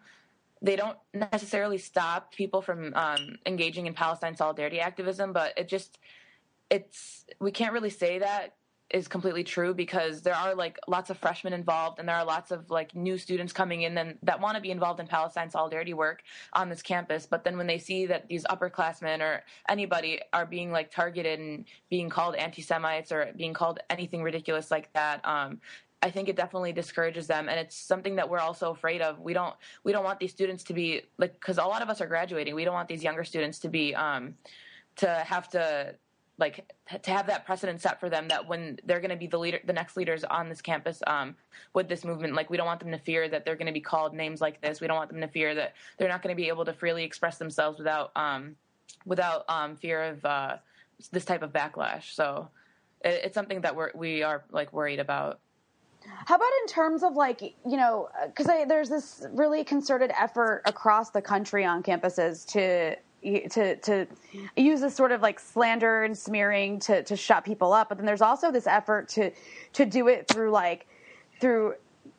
[0.61, 5.99] they don't necessarily stop people from um, engaging in Palestine solidarity activism, but it just
[6.69, 8.55] it's we can't really say that
[8.91, 12.51] is completely true because there are like lots of freshmen involved and there are lots
[12.51, 15.93] of like new students coming in and that want to be involved in Palestine solidarity
[15.93, 16.23] work
[16.53, 17.25] on this campus.
[17.25, 21.65] But then when they see that these upperclassmen or anybody are being like targeted and
[21.89, 25.59] being called anti-Semites or being called anything ridiculous like that, um,
[26.01, 29.19] I think it definitely discourages them, and it's something that we're also afraid of.
[29.19, 31.99] We don't we don't want these students to be like because a lot of us
[31.99, 32.55] are graduating.
[32.55, 34.35] We don't want these younger students to be um,
[34.97, 35.95] to have to
[36.39, 36.73] like
[37.03, 39.59] to have that precedent set for them that when they're going to be the leader
[39.65, 41.35] the next leaders on this campus um,
[41.73, 43.81] with this movement like we don't want them to fear that they're going to be
[43.81, 44.81] called names like this.
[44.81, 47.03] We don't want them to fear that they're not going to be able to freely
[47.03, 48.55] express themselves without um,
[49.05, 50.57] without um, fear of uh,
[51.11, 52.13] this type of backlash.
[52.13, 52.49] So
[53.01, 55.39] it, it's something that we're we are like worried about.
[56.25, 61.09] How about in terms of like you know because there's this really concerted effort across
[61.11, 64.07] the country on campuses to to to
[64.55, 68.05] use this sort of like slander and smearing to to shut people up but then
[68.05, 69.31] there's also this effort to
[69.73, 70.87] to do it through like
[71.39, 71.73] through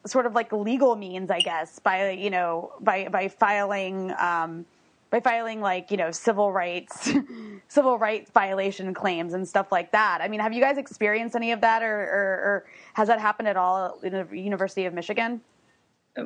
[0.06, 4.64] sort of like legal means i guess by you know by by filing um
[5.10, 7.10] by filing like you know civil rights
[7.68, 10.20] civil rights violation claims and stuff like that.
[10.22, 13.48] I mean have you guys experienced any of that or, or, or has that happened
[13.48, 15.40] at all in the university of michigan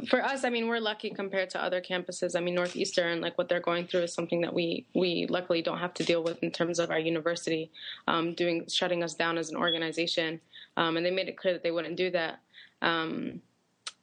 [0.03, 2.37] for us, I mean, we're lucky compared to other campuses.
[2.37, 5.79] I mean, Northeastern, like what they're going through, is something that we we luckily don't
[5.79, 7.71] have to deal with in terms of our university
[8.09, 10.41] um, doing shutting us down as an organization.
[10.77, 12.41] Um, and they made it clear that they wouldn't do that.
[12.83, 13.41] Um,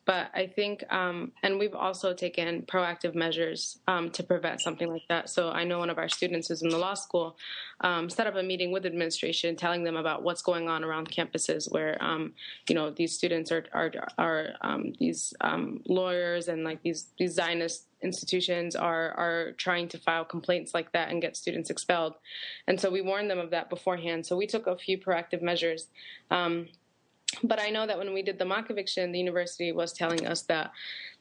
[0.06, 5.04] but I think, um, and we've also taken proactive measures um, to prevent something like
[5.10, 5.30] that.
[5.30, 7.38] So I know one of our students who's in the law school
[7.82, 11.72] um, set up a meeting with administration, telling them about what's going on around campuses,
[11.72, 12.34] where um,
[12.68, 17.34] you know these students are are, are um, these um, lawyers and like these these
[17.34, 22.16] Zionist institutions are are trying to file complaints like that and get students expelled.
[22.68, 24.26] And so we warned them of that beforehand.
[24.26, 25.88] So we took a few proactive measures.
[26.32, 26.68] Um,
[27.44, 30.42] but I know that when we did the mock eviction, the university was telling us
[30.44, 30.72] that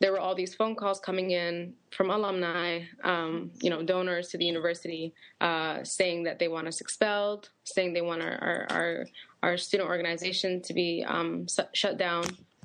[0.01, 4.39] there were all these phone calls coming in from alumni, um, you know, donors to
[4.39, 9.07] the university, uh, saying that they want us expelled, saying they want our our, our,
[9.43, 12.25] our student organization to be um, shut down.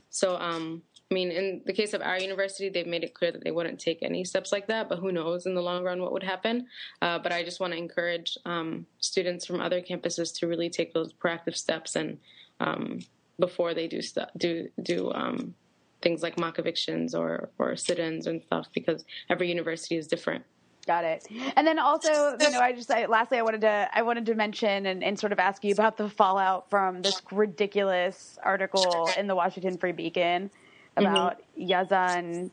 [0.10, 0.82] So, um,
[1.12, 3.80] I mean, in the case of our university, they've made it clear that they wouldn't
[3.80, 4.90] take any steps like that.
[4.90, 6.68] But who knows in the long run what would happen?
[7.02, 10.94] Uh, but I just want to encourage um, students from other campuses to really take
[10.94, 12.18] those proactive steps and
[12.60, 13.00] um,
[13.40, 15.54] before they do stuff do do um,
[16.02, 20.44] things like mock evictions or or sit-ins and stuff because every university is different.
[20.86, 21.28] Got it.
[21.56, 24.36] And then also, you know, I just I, lastly, I wanted to I wanted to
[24.36, 29.26] mention and, and sort of ask you about the fallout from this ridiculous article in
[29.26, 30.52] the Washington Free Beacon
[30.96, 31.72] about mm-hmm.
[31.72, 32.52] Yazan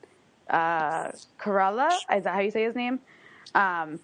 [0.49, 1.95] uh, Kherallah.
[2.17, 3.01] Is that how you say his name?
[3.55, 4.01] Um,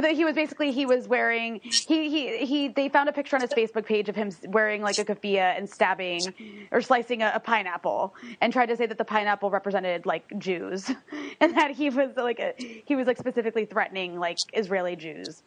[0.00, 3.50] he was basically he was wearing he he he they found a picture on his
[3.50, 6.32] Facebook page of him wearing like a keffiyeh and stabbing
[6.70, 10.90] or slicing a, a, pineapple and tried to say that the pineapple represented like Jews
[11.40, 15.42] and that he was like a, he was like specifically threatening like Israeli Jews.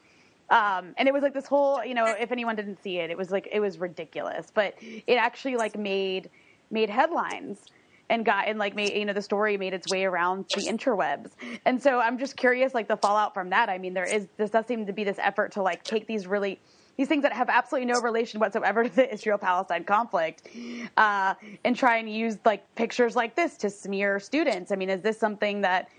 [0.49, 3.17] Um, and it was like this whole, you know, if anyone didn't see it, it
[3.17, 6.29] was like it was ridiculous, but it actually like made
[6.69, 7.65] made headlines
[8.09, 11.31] and got and like made you know the story made its way around the interwebs.
[11.65, 13.69] And so i'm just curious like the fallout from that.
[13.69, 16.27] I mean there is this does seem to be this effort to like take these
[16.27, 16.59] really
[16.97, 20.47] these things that have absolutely no relation whatsoever to the israel palestine conflict
[20.95, 21.33] uh,
[21.65, 24.71] and try and use like pictures like this to smear students.
[24.71, 25.89] I mean is this something that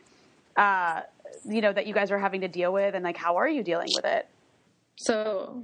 [0.57, 1.03] uh,
[1.45, 2.95] you know that you guys are having to deal with?
[2.95, 4.29] And like how are you dealing with it?
[4.97, 5.63] So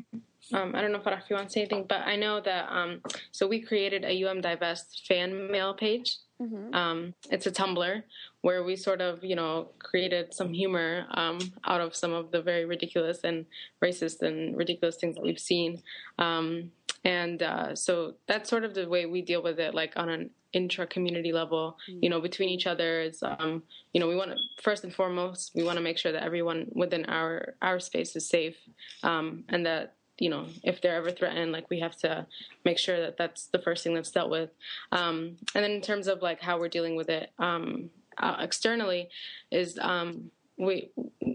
[0.53, 3.01] um, I don't know if you want to say anything, but I know that um,
[3.30, 6.74] so we created a UM Divest fan mail page Mm-hmm.
[6.74, 8.03] Um, it's a Tumblr
[8.40, 12.43] where we sort of, you know, created some humor um, out of some of the
[12.43, 13.47] very ridiculous and
[13.82, 15.82] racist and ridiculous things that we've seen.
[16.18, 16.72] Um,
[17.05, 20.30] and uh, so that's sort of the way we deal with it, like on an
[20.53, 23.01] intra community level, you know, between each other.
[23.01, 23.62] Is, um,
[23.93, 26.66] you know, we want to first and foremost, we want to make sure that everyone
[26.72, 28.57] within our our space is safe,
[29.03, 32.26] um, and that you know, if they're ever threatened, like we have to
[32.64, 34.50] make sure that that's the first thing that's dealt with.
[34.90, 39.08] Um, and then in terms of like how we're dealing with it um, uh, externally,
[39.50, 40.90] is um, we,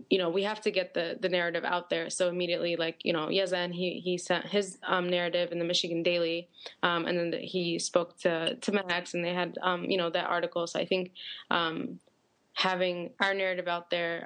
[0.09, 2.09] you know, we have to get the the narrative out there.
[2.09, 6.03] So immediately, like you know, Yazan, he he sent his um, narrative in the Michigan
[6.03, 6.47] Daily,
[6.83, 10.09] um, and then the, he spoke to to Max, and they had um, you know
[10.09, 10.67] that article.
[10.67, 11.11] So I think
[12.53, 14.25] having our narrative out there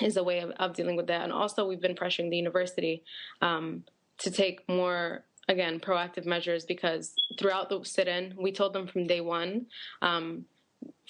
[0.00, 1.22] is a way of, of, dealing with that.
[1.22, 3.02] And also, we've been pressuring the university
[3.42, 3.84] um,
[4.18, 9.06] to take more, again, proactive measures because throughout the sit in, we told them from
[9.06, 9.66] day one.
[10.02, 10.44] Um,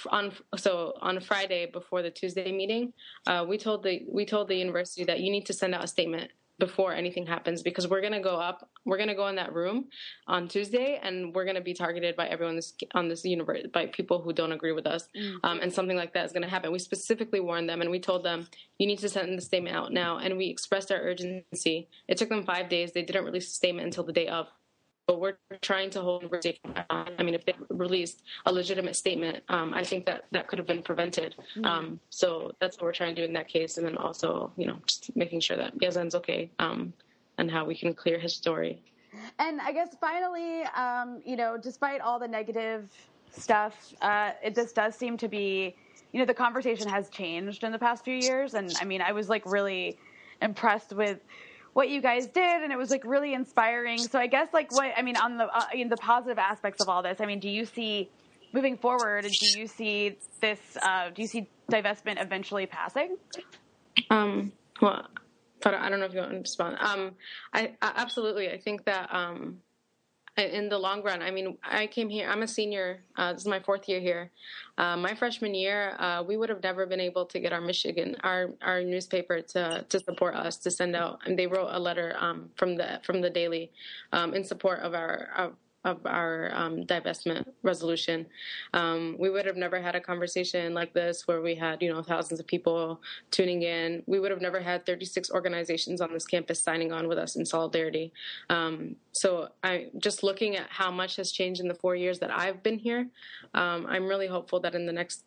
[0.08, 2.92] on so on Friday before the Tuesday meeting,
[3.26, 5.86] uh, we told the we told the university that you need to send out a
[5.86, 9.34] statement before anything happens because we're going to go up we're going to go in
[9.34, 9.86] that room
[10.28, 13.86] on tuesday and we're going to be targeted by everyone this, on this universe by
[13.86, 15.36] people who don't agree with us mm-hmm.
[15.42, 16.72] um, and something like that is going to happen.
[16.72, 18.46] We specifically warned them and we told them
[18.78, 20.18] you need to send the statement out now.
[20.18, 21.88] And we expressed our urgency.
[22.08, 22.92] It took them five days.
[22.92, 24.48] They didn't release a statement until the day of
[25.10, 26.32] but we're trying to hold
[26.88, 30.68] I mean, if they released a legitimate statement, um, I think that that could have
[30.68, 31.34] been prevented.
[31.34, 31.64] Mm-hmm.
[31.64, 34.68] Um, so that's what we're trying to do in that case, and then also, you
[34.68, 36.92] know, just making sure that Yazan's okay um,
[37.38, 38.84] and how we can clear his story.
[39.40, 42.88] And I guess finally, um, you know, despite all the negative
[43.32, 45.74] stuff, uh, it this does seem to be,
[46.12, 49.10] you know, the conversation has changed in the past few years, and I mean, I
[49.10, 49.98] was like really
[50.40, 51.18] impressed with
[51.72, 54.92] what you guys did and it was like really inspiring so i guess like what
[54.96, 57.64] i mean on the uh, the positive aspects of all this i mean do you
[57.64, 58.08] see
[58.52, 63.16] moving forward do you see this uh, do you see divestment eventually passing
[64.10, 65.06] um well
[65.66, 66.78] I don't know if you want to respond.
[66.80, 67.12] Um,
[67.52, 68.50] I, I absolutely.
[68.50, 69.58] I think that um,
[70.36, 71.22] in the long run.
[71.22, 72.28] I mean, I came here.
[72.28, 73.02] I'm a senior.
[73.16, 74.30] Uh, this is my fourth year here.
[74.78, 78.16] Uh, my freshman year, uh, we would have never been able to get our Michigan,
[78.22, 81.20] our our newspaper to to support us to send out.
[81.26, 83.70] And they wrote a letter um, from the from the Daily
[84.12, 85.52] um, in support of our
[85.84, 88.26] of our um, divestment resolution.
[88.74, 92.02] Um, we would have never had a conversation like this where we had, you know,
[92.02, 93.00] thousands of people
[93.30, 94.02] tuning in.
[94.06, 97.46] We would have never had 36 organizations on this campus signing on with us in
[97.46, 98.12] solidarity.
[98.50, 102.30] Um, so I just looking at how much has changed in the four years that
[102.30, 103.08] I've been here.
[103.54, 105.24] Um, I'm really hopeful that in the next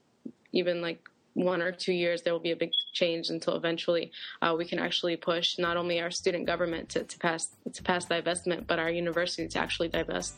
[0.52, 4.12] even like one or two years there will be a big change until eventually
[4.42, 8.06] uh, we can actually push not only our student government to, to pass to pass
[8.06, 10.36] divestment but our university to actually divest.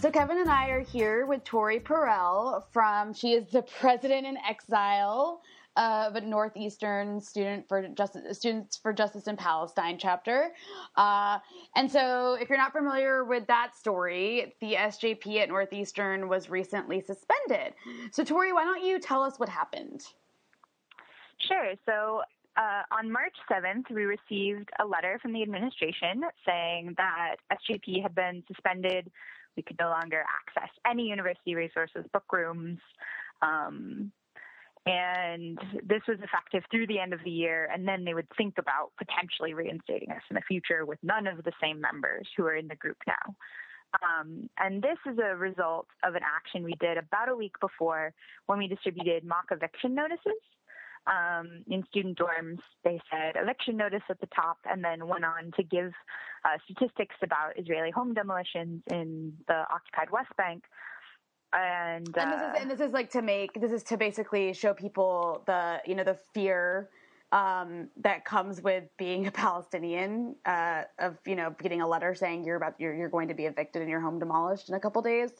[0.00, 4.36] So Kevin and I are here with Tori Porell from she is the president in
[4.48, 5.40] exile
[5.76, 10.52] of a Northeastern Student for Justice Students for Justice in Palestine chapter.
[10.96, 11.38] Uh,
[11.74, 17.00] and so, if you're not familiar with that story, the SJP at Northeastern was recently
[17.00, 17.74] suspended.
[18.10, 20.02] So, Tori, why don't you tell us what happened?
[21.38, 21.74] Sure.
[21.84, 22.22] So,
[22.56, 28.14] uh, on March 7th, we received a letter from the administration saying that SJP had
[28.14, 29.10] been suspended.
[29.56, 32.78] We could no longer access any university resources, book rooms,
[33.42, 34.10] um,
[34.86, 37.68] and this was effective through the end of the year.
[37.72, 41.42] And then they would think about potentially reinstating us in the future with none of
[41.42, 43.34] the same members who are in the group now.
[44.02, 48.12] Um, and this is a result of an action we did about a week before
[48.46, 50.40] when we distributed mock eviction notices.
[51.06, 55.52] Um, in student dorms, they said eviction notice at the top and then went on
[55.56, 55.92] to give
[56.44, 60.64] uh, statistics about Israeli home demolitions in the occupied West Bank,
[61.52, 64.52] and and this is uh, and this is like to make this is to basically
[64.52, 66.90] show people the you know the fear
[67.32, 72.44] um, that comes with being a Palestinian uh, of you know getting a letter saying
[72.44, 75.02] you're about you're you're going to be evicted and your home demolished in a couple
[75.02, 75.30] days.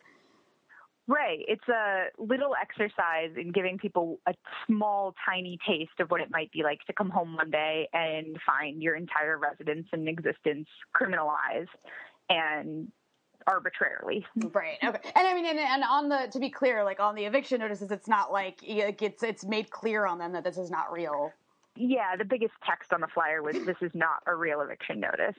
[1.09, 1.39] Right.
[1.47, 4.35] It's a little exercise in giving people a
[4.67, 8.37] small, tiny taste of what it might be like to come home one day and
[8.45, 10.67] find your entire residence and existence
[11.01, 11.69] criminalized
[12.29, 12.89] and
[13.47, 14.27] arbitrarily.
[14.53, 14.79] Right.
[14.83, 15.11] Okay.
[15.15, 17.91] And I mean, and, and on the to be clear, like on the eviction notices,
[17.91, 21.33] it's not like it's it's made clear on them that this is not real.
[21.77, 25.37] Yeah, the biggest text on the flyer was this is not a real eviction notice.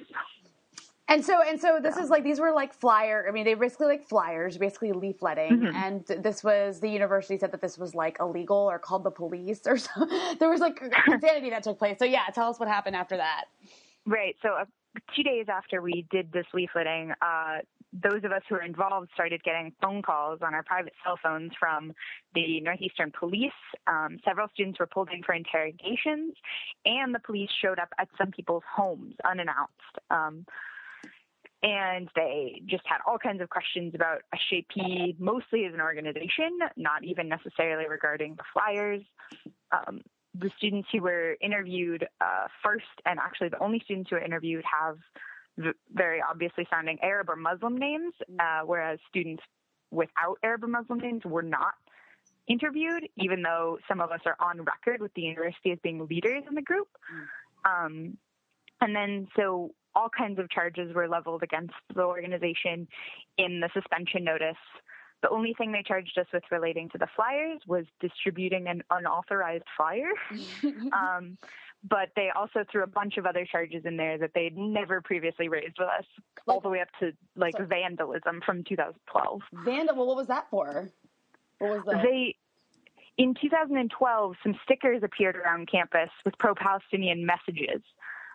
[1.09, 3.25] And so and so this is like these were like flyer.
[3.27, 5.51] I mean, they basically like flyers, basically leafletting.
[5.51, 5.75] Mm-hmm.
[5.75, 9.61] And this was the university said that this was like illegal or called the police
[9.65, 9.89] or so.
[10.37, 11.97] There was like insanity that took place.
[11.97, 13.45] So yeah, tell us what happened after that.
[14.05, 14.35] Right.
[14.41, 14.65] So uh,
[15.15, 17.59] two days after we did this leafleting, uh,
[18.03, 21.51] those of us who were involved started getting phone calls on our private cell phones
[21.59, 21.93] from
[22.35, 23.51] the Northeastern police.
[23.87, 26.35] Um, several students were pulled in for interrogations,
[26.85, 29.73] and the police showed up at some people's homes unannounced.
[30.09, 30.45] Um,
[31.63, 37.03] and they just had all kinds of questions about SJP, mostly as an organization, not
[37.03, 39.01] even necessarily regarding the flyers.
[39.71, 40.01] Um,
[40.39, 44.63] the students who were interviewed uh, first, and actually the only students who were interviewed,
[44.71, 44.97] have
[45.93, 49.43] very obviously sounding Arab or Muslim names, uh, whereas students
[49.91, 51.73] without Arab or Muslim names were not
[52.47, 56.43] interviewed, even though some of us are on record with the university as being leaders
[56.47, 56.87] in the group.
[57.65, 58.17] Um,
[58.81, 62.87] and then so all kinds of charges were leveled against the organization
[63.37, 64.55] in the suspension notice.
[65.23, 69.63] The only thing they charged us with relating to the flyers was distributing an unauthorized
[69.75, 70.11] flyer.
[70.93, 71.39] um,
[71.83, 75.47] but they also threw a bunch of other charges in there that they'd never previously
[75.47, 76.05] raised with us,
[76.47, 79.41] all the way up to like So- vandalism from 2012.
[79.53, 79.95] Vandal.
[79.95, 80.89] Well, what was that for?
[81.59, 82.01] What was the?
[82.03, 82.35] They
[83.17, 87.81] in 2012, some stickers appeared around campus with pro-Palestinian messages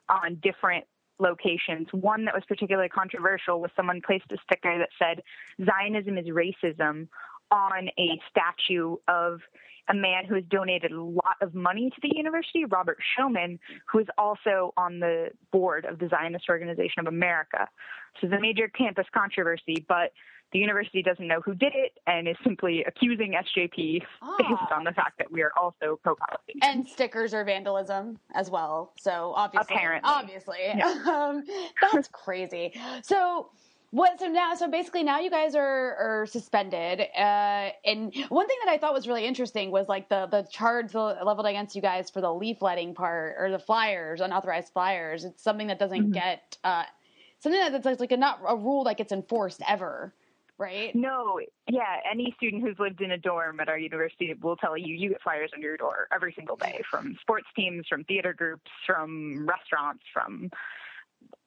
[0.09, 0.85] on different
[1.21, 1.87] locations.
[1.93, 5.23] One that was particularly controversial was someone placed a sticker that said
[5.65, 7.07] Zionism is racism
[7.53, 9.41] on a statue of
[9.89, 13.59] a man who has donated a lot of money to the university, Robert Shillman,
[13.91, 17.69] who is also on the board of the Zionist Organization of America.
[18.21, 20.13] So a major campus controversy, but
[20.53, 24.37] the university doesn't know who did it and is simply accusing SJP Ah.
[24.39, 26.61] based on the fact that we are also pro-Palestinian.
[26.63, 28.93] and stickers are vandalism as well.
[29.01, 30.11] So obviously, Apparently.
[30.11, 30.71] obviously,
[31.09, 31.43] um,
[31.91, 32.73] that's crazy.
[33.03, 33.49] So
[33.93, 34.19] what?
[34.19, 35.63] So now, so basically, now you guys are
[36.23, 37.01] are suspended.
[37.17, 40.95] Uh, and one thing that I thought was really interesting was like the the charge
[40.95, 45.25] leveled against you guys for the leafletting part or the flyers, unauthorized flyers.
[45.25, 46.15] It's something that doesn't Mhm.
[46.15, 46.85] get uh,
[47.41, 50.15] something that's like a not a rule that gets enforced ever.
[50.59, 50.95] Right.
[50.95, 54.95] No, yeah, any student who's lived in a dorm at our university will tell you
[54.95, 58.71] you get flyers under your door every single day from sports teams, from theater groups,
[58.87, 60.51] from restaurants, from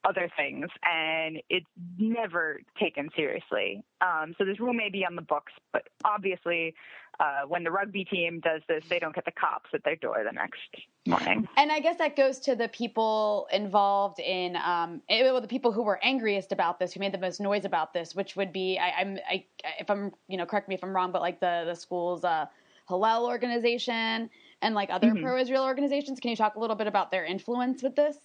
[0.08, 1.66] other things, and it's
[1.98, 3.84] never taken seriously.
[4.02, 6.76] Um, so this rule may be on the books, but obviously,
[7.20, 10.22] uh, when the rugby team does this, they don't get the cops at their door
[10.24, 10.60] the next
[11.08, 11.48] morning.
[11.58, 15.72] And I guess that goes to the people involved in, um, it, well, the people
[15.72, 18.78] who were angriest about this, who made the most noise about this, which would be,
[18.78, 19.46] I, I'm, I,
[19.80, 22.46] if I'm, you know, correct me if I'm wrong, but like the the school's uh,
[22.88, 24.30] Hillel organization
[24.62, 25.24] and like other mm-hmm.
[25.24, 26.20] pro-Israel organizations.
[26.20, 28.18] Can you talk a little bit about their influence with this?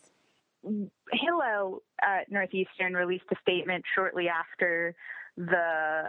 [0.63, 4.95] Hillel at uh, Northeastern released a statement shortly after
[5.37, 6.05] the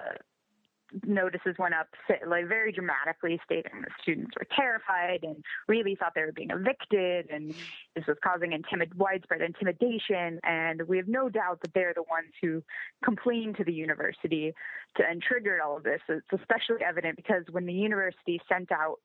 [1.06, 1.88] notices went up,
[2.28, 7.30] like very dramatically stating that students were terrified and really thought they were being evicted,
[7.30, 7.54] and
[7.96, 10.40] this was causing intimid- widespread intimidation.
[10.44, 12.64] And we have no doubt that they're the ones who
[13.04, 14.54] complained to the university
[14.98, 16.02] to, and triggered all of this.
[16.10, 19.00] It's especially evident because when the university sent out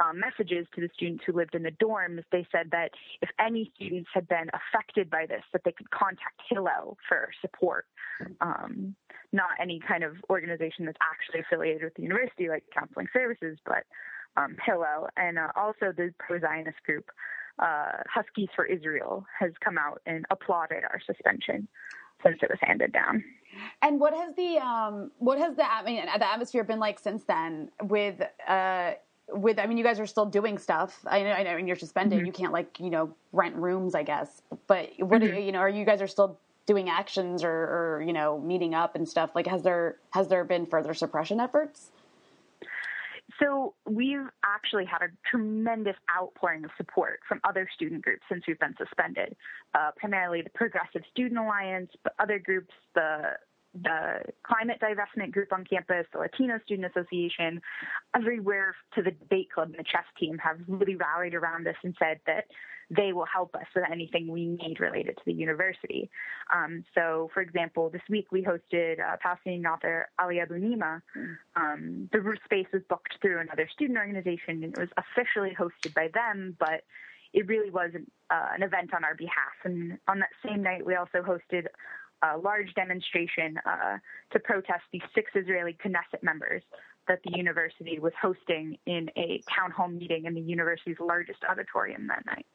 [0.00, 2.90] um, messages to the students who lived in the dorms, they said that
[3.20, 7.86] if any students had been affected by this, that they could contact Hillel for support.
[8.40, 8.94] Um,
[9.32, 13.84] not any kind of organization that's actually affiliated with the university, like counseling services, but
[14.36, 17.10] um, Hillel, and uh, also the pro-Zionist group
[17.58, 21.68] uh, Huskies for Israel has come out and applauded our suspension
[22.22, 23.22] since it was handed down.
[23.82, 27.24] And what has the um, what has the I mean the atmosphere been like since
[27.24, 28.92] then with uh,
[29.32, 30.98] with I mean you guys are still doing stuff.
[31.06, 32.18] I know I know and you're suspended.
[32.18, 32.26] Mm-hmm.
[32.26, 34.42] You can't like you know rent rooms, I guess.
[34.66, 35.38] But what mm-hmm.
[35.38, 38.94] you know are you guys are still doing actions or, or you know meeting up
[38.94, 39.30] and stuff?
[39.34, 41.90] Like has there has there been further suppression efforts?
[43.40, 48.58] So we've actually had a tremendous outpouring of support from other student groups since we've
[48.58, 49.34] been suspended.
[49.74, 53.36] Uh, primarily the Progressive Student Alliance, but other groups, the
[53.74, 57.60] the climate divestment group on campus, the Latino Student Association,
[58.14, 61.94] everywhere to the debate club and the chess team have really rallied around this and
[61.98, 62.46] said that
[62.90, 66.10] they will help us with anything we need related to the university.
[66.52, 71.00] Um, so, for example, this week we hosted uh, Palestinian author Ali Abunimah.
[71.54, 76.08] Um, the space was booked through another student organization and it was officially hosted by
[76.12, 76.82] them, but
[77.32, 79.54] it really was an, uh, an event on our behalf.
[79.64, 81.66] And on that same night, we also hosted
[82.22, 83.98] a large demonstration uh,
[84.32, 86.62] to protest the six Israeli Knesset members
[87.08, 92.06] that the university was hosting in a town hall meeting in the university's largest auditorium
[92.06, 92.46] that night.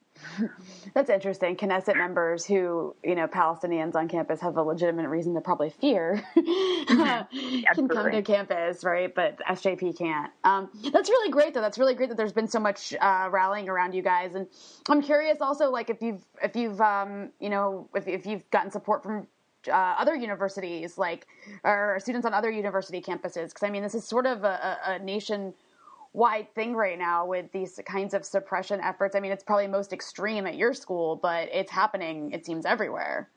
[0.94, 1.58] That's interesting.
[1.58, 6.24] Knesset members who, you know, Palestinians on campus have a legitimate reason to probably fear
[6.36, 9.14] can come to campus, right?
[9.14, 10.32] But SJP can't.
[10.46, 11.62] Um, that's really great, though.
[11.62, 14.36] That's really great that there's been so much uh, rallying around you guys.
[14.36, 14.48] And
[14.88, 18.72] I'm curious, also, like if you've, if you've, um, you know, if, if you've gotten
[18.72, 19.28] support from
[19.68, 21.28] uh, other universities, like
[21.64, 23.50] or students on other university campuses?
[23.50, 27.80] Because I mean, this is sort of a, a, nation-wide thing right now with these
[27.86, 29.16] kinds of suppression efforts.
[29.16, 32.32] I mean, it's probably most extreme at your school, but it's happening.
[32.32, 33.30] It seems everywhere.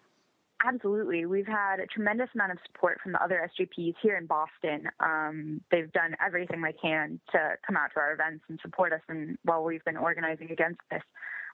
[0.64, 1.24] Absolutely.
[1.24, 4.88] We've had a tremendous amount of support from the other SJPs here in Boston.
[4.98, 9.00] Um, they've done everything they can to come out to our events and support us
[9.08, 11.02] and while we've been organizing against this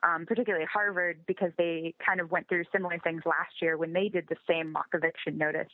[0.04, 4.08] um, particularly Harvard, because they kind of went through similar things last year when they
[4.08, 5.70] did the same mock eviction notice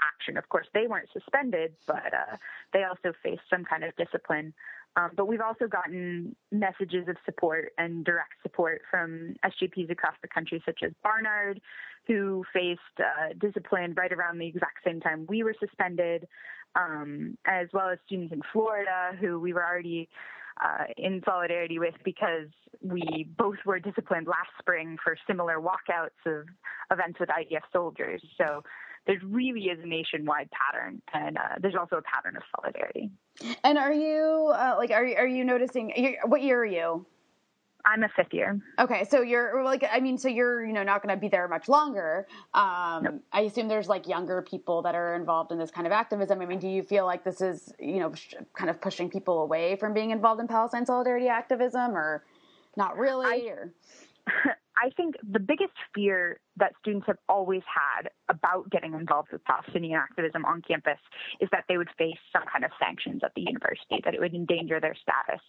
[0.00, 0.36] action.
[0.36, 2.36] Of course, they weren't suspended, but uh,
[2.72, 4.54] they also faced some kind of discipline.
[4.96, 10.28] Um, but we've also gotten messages of support and direct support from SJPs across the
[10.28, 11.60] country, such as Barnard,
[12.06, 16.28] who faced uh, discipline right around the exact same time we were suspended,
[16.76, 20.08] um, as well as students in Florida who we were already
[20.62, 22.48] uh, in solidarity with because
[22.80, 26.46] we both were disciplined last spring for similar walkouts of
[26.90, 28.22] events with IDF soldiers.
[28.38, 28.62] So
[29.06, 33.10] there really is a nationwide pattern, and uh, there's also a pattern of solidarity.
[33.62, 36.16] And are you uh, like are are you noticing?
[36.24, 37.06] What year are you?
[37.86, 38.58] I'm a fifth year.
[38.78, 41.46] Okay, so you're like, I mean, so you're, you know, not going to be there
[41.48, 42.26] much longer.
[42.54, 43.22] Um, nope.
[43.32, 46.40] I assume there's like younger people that are involved in this kind of activism.
[46.40, 48.12] I mean, do you feel like this is, you know,
[48.54, 52.24] kind of pushing people away from being involved in Palestine solidarity activism, or
[52.76, 53.26] not really?
[53.26, 53.72] I, or
[54.82, 59.98] I think the biggest fear that students have always had about getting involved with Palestinian
[59.98, 60.98] activism on campus
[61.40, 64.34] is that they would face some kind of sanctions at the university, that it would
[64.34, 65.42] endanger their status.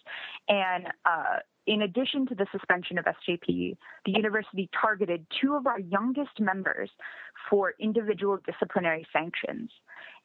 [0.48, 5.80] And uh, in addition to the suspension of SJP, the university targeted two of our
[5.80, 6.90] youngest members
[7.50, 9.70] for individual disciplinary sanctions,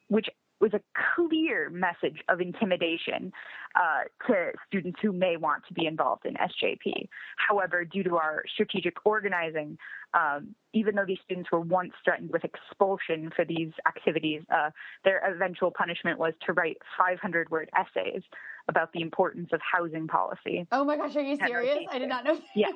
[0.08, 0.28] which
[0.62, 0.80] was a
[1.16, 3.32] clear message of intimidation
[3.74, 7.08] uh, to students who may want to be involved in SJP.
[7.36, 9.76] However, due to our strategic organizing,
[10.14, 14.70] um, even though these students were once threatened with expulsion for these activities, uh,
[15.04, 18.22] their eventual punishment was to write 500 word essays
[18.68, 20.66] about the importance of housing policy.
[20.70, 21.78] Oh my gosh, are you serious?
[21.90, 22.38] I did not know.
[22.54, 22.68] Yeah.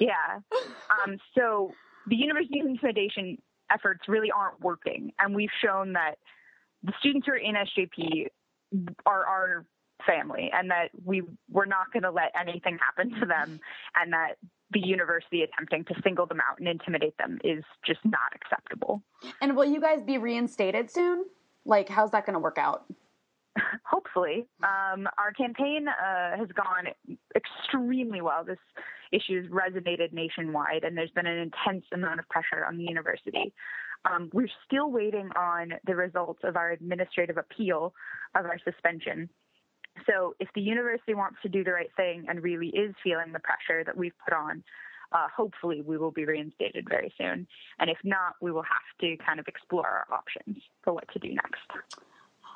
[0.00, 0.40] yeah.
[1.06, 1.72] Um, so
[2.08, 3.38] the university's intimidation
[3.72, 5.12] efforts really aren't working.
[5.18, 6.16] And we've shown that
[6.82, 8.26] the students who are in SJP
[9.06, 9.66] are our
[10.06, 13.60] family and that we we're not going to let anything happen to them
[13.94, 14.36] and that
[14.72, 19.02] the university attempting to single them out and intimidate them is just not acceptable.
[19.40, 21.26] And will you guys be reinstated soon?
[21.64, 22.84] Like, how's that going to work out?
[23.84, 24.46] Hopefully.
[24.62, 28.44] Um, our campaign uh, has gone extremely well.
[28.44, 28.58] This
[29.12, 33.52] issue has resonated nationwide, and there's been an intense amount of pressure on the university.
[34.04, 37.94] Um, we're still waiting on the results of our administrative appeal
[38.34, 39.28] of our suspension.
[40.06, 43.40] So, if the university wants to do the right thing and really is feeling the
[43.40, 44.64] pressure that we've put on,
[45.12, 47.46] uh, hopefully we will be reinstated very soon.
[47.78, 51.18] And if not, we will have to kind of explore our options for what to
[51.18, 52.00] do next.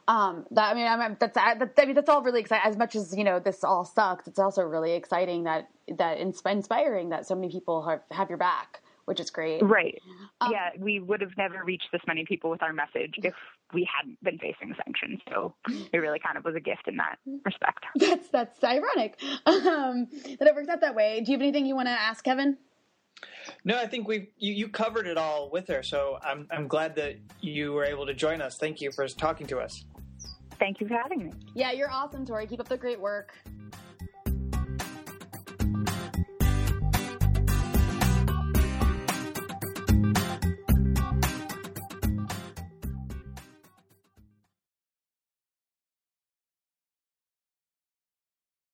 [0.09, 2.68] Um, that I mean, I that's I, that, I mean that's all really exciting.
[2.68, 4.28] As much as you know, this all sucks.
[4.28, 5.68] It's also really exciting that
[5.99, 9.62] that inspiring that so many people have have your back which is great.
[9.62, 10.00] Right.
[10.40, 13.34] Um, yeah, we would have never reached this many people with our message if
[13.72, 15.20] we hadn't been facing sanctions.
[15.32, 15.54] So
[15.92, 17.84] it really kind of was a gift in that respect.
[17.96, 21.22] That's that's ironic um, that it worked out that way.
[21.24, 22.59] Do you have anything you want to ask, Kevin?
[23.64, 25.82] No, I think we you, you covered it all with her.
[25.82, 28.59] So I'm I'm glad that you were able to join us.
[28.59, 29.84] Thank you for talking to us.
[30.59, 31.32] Thank you for having me.
[31.54, 32.46] Yeah, you're awesome, Tori.
[32.46, 33.32] Keep up the great work.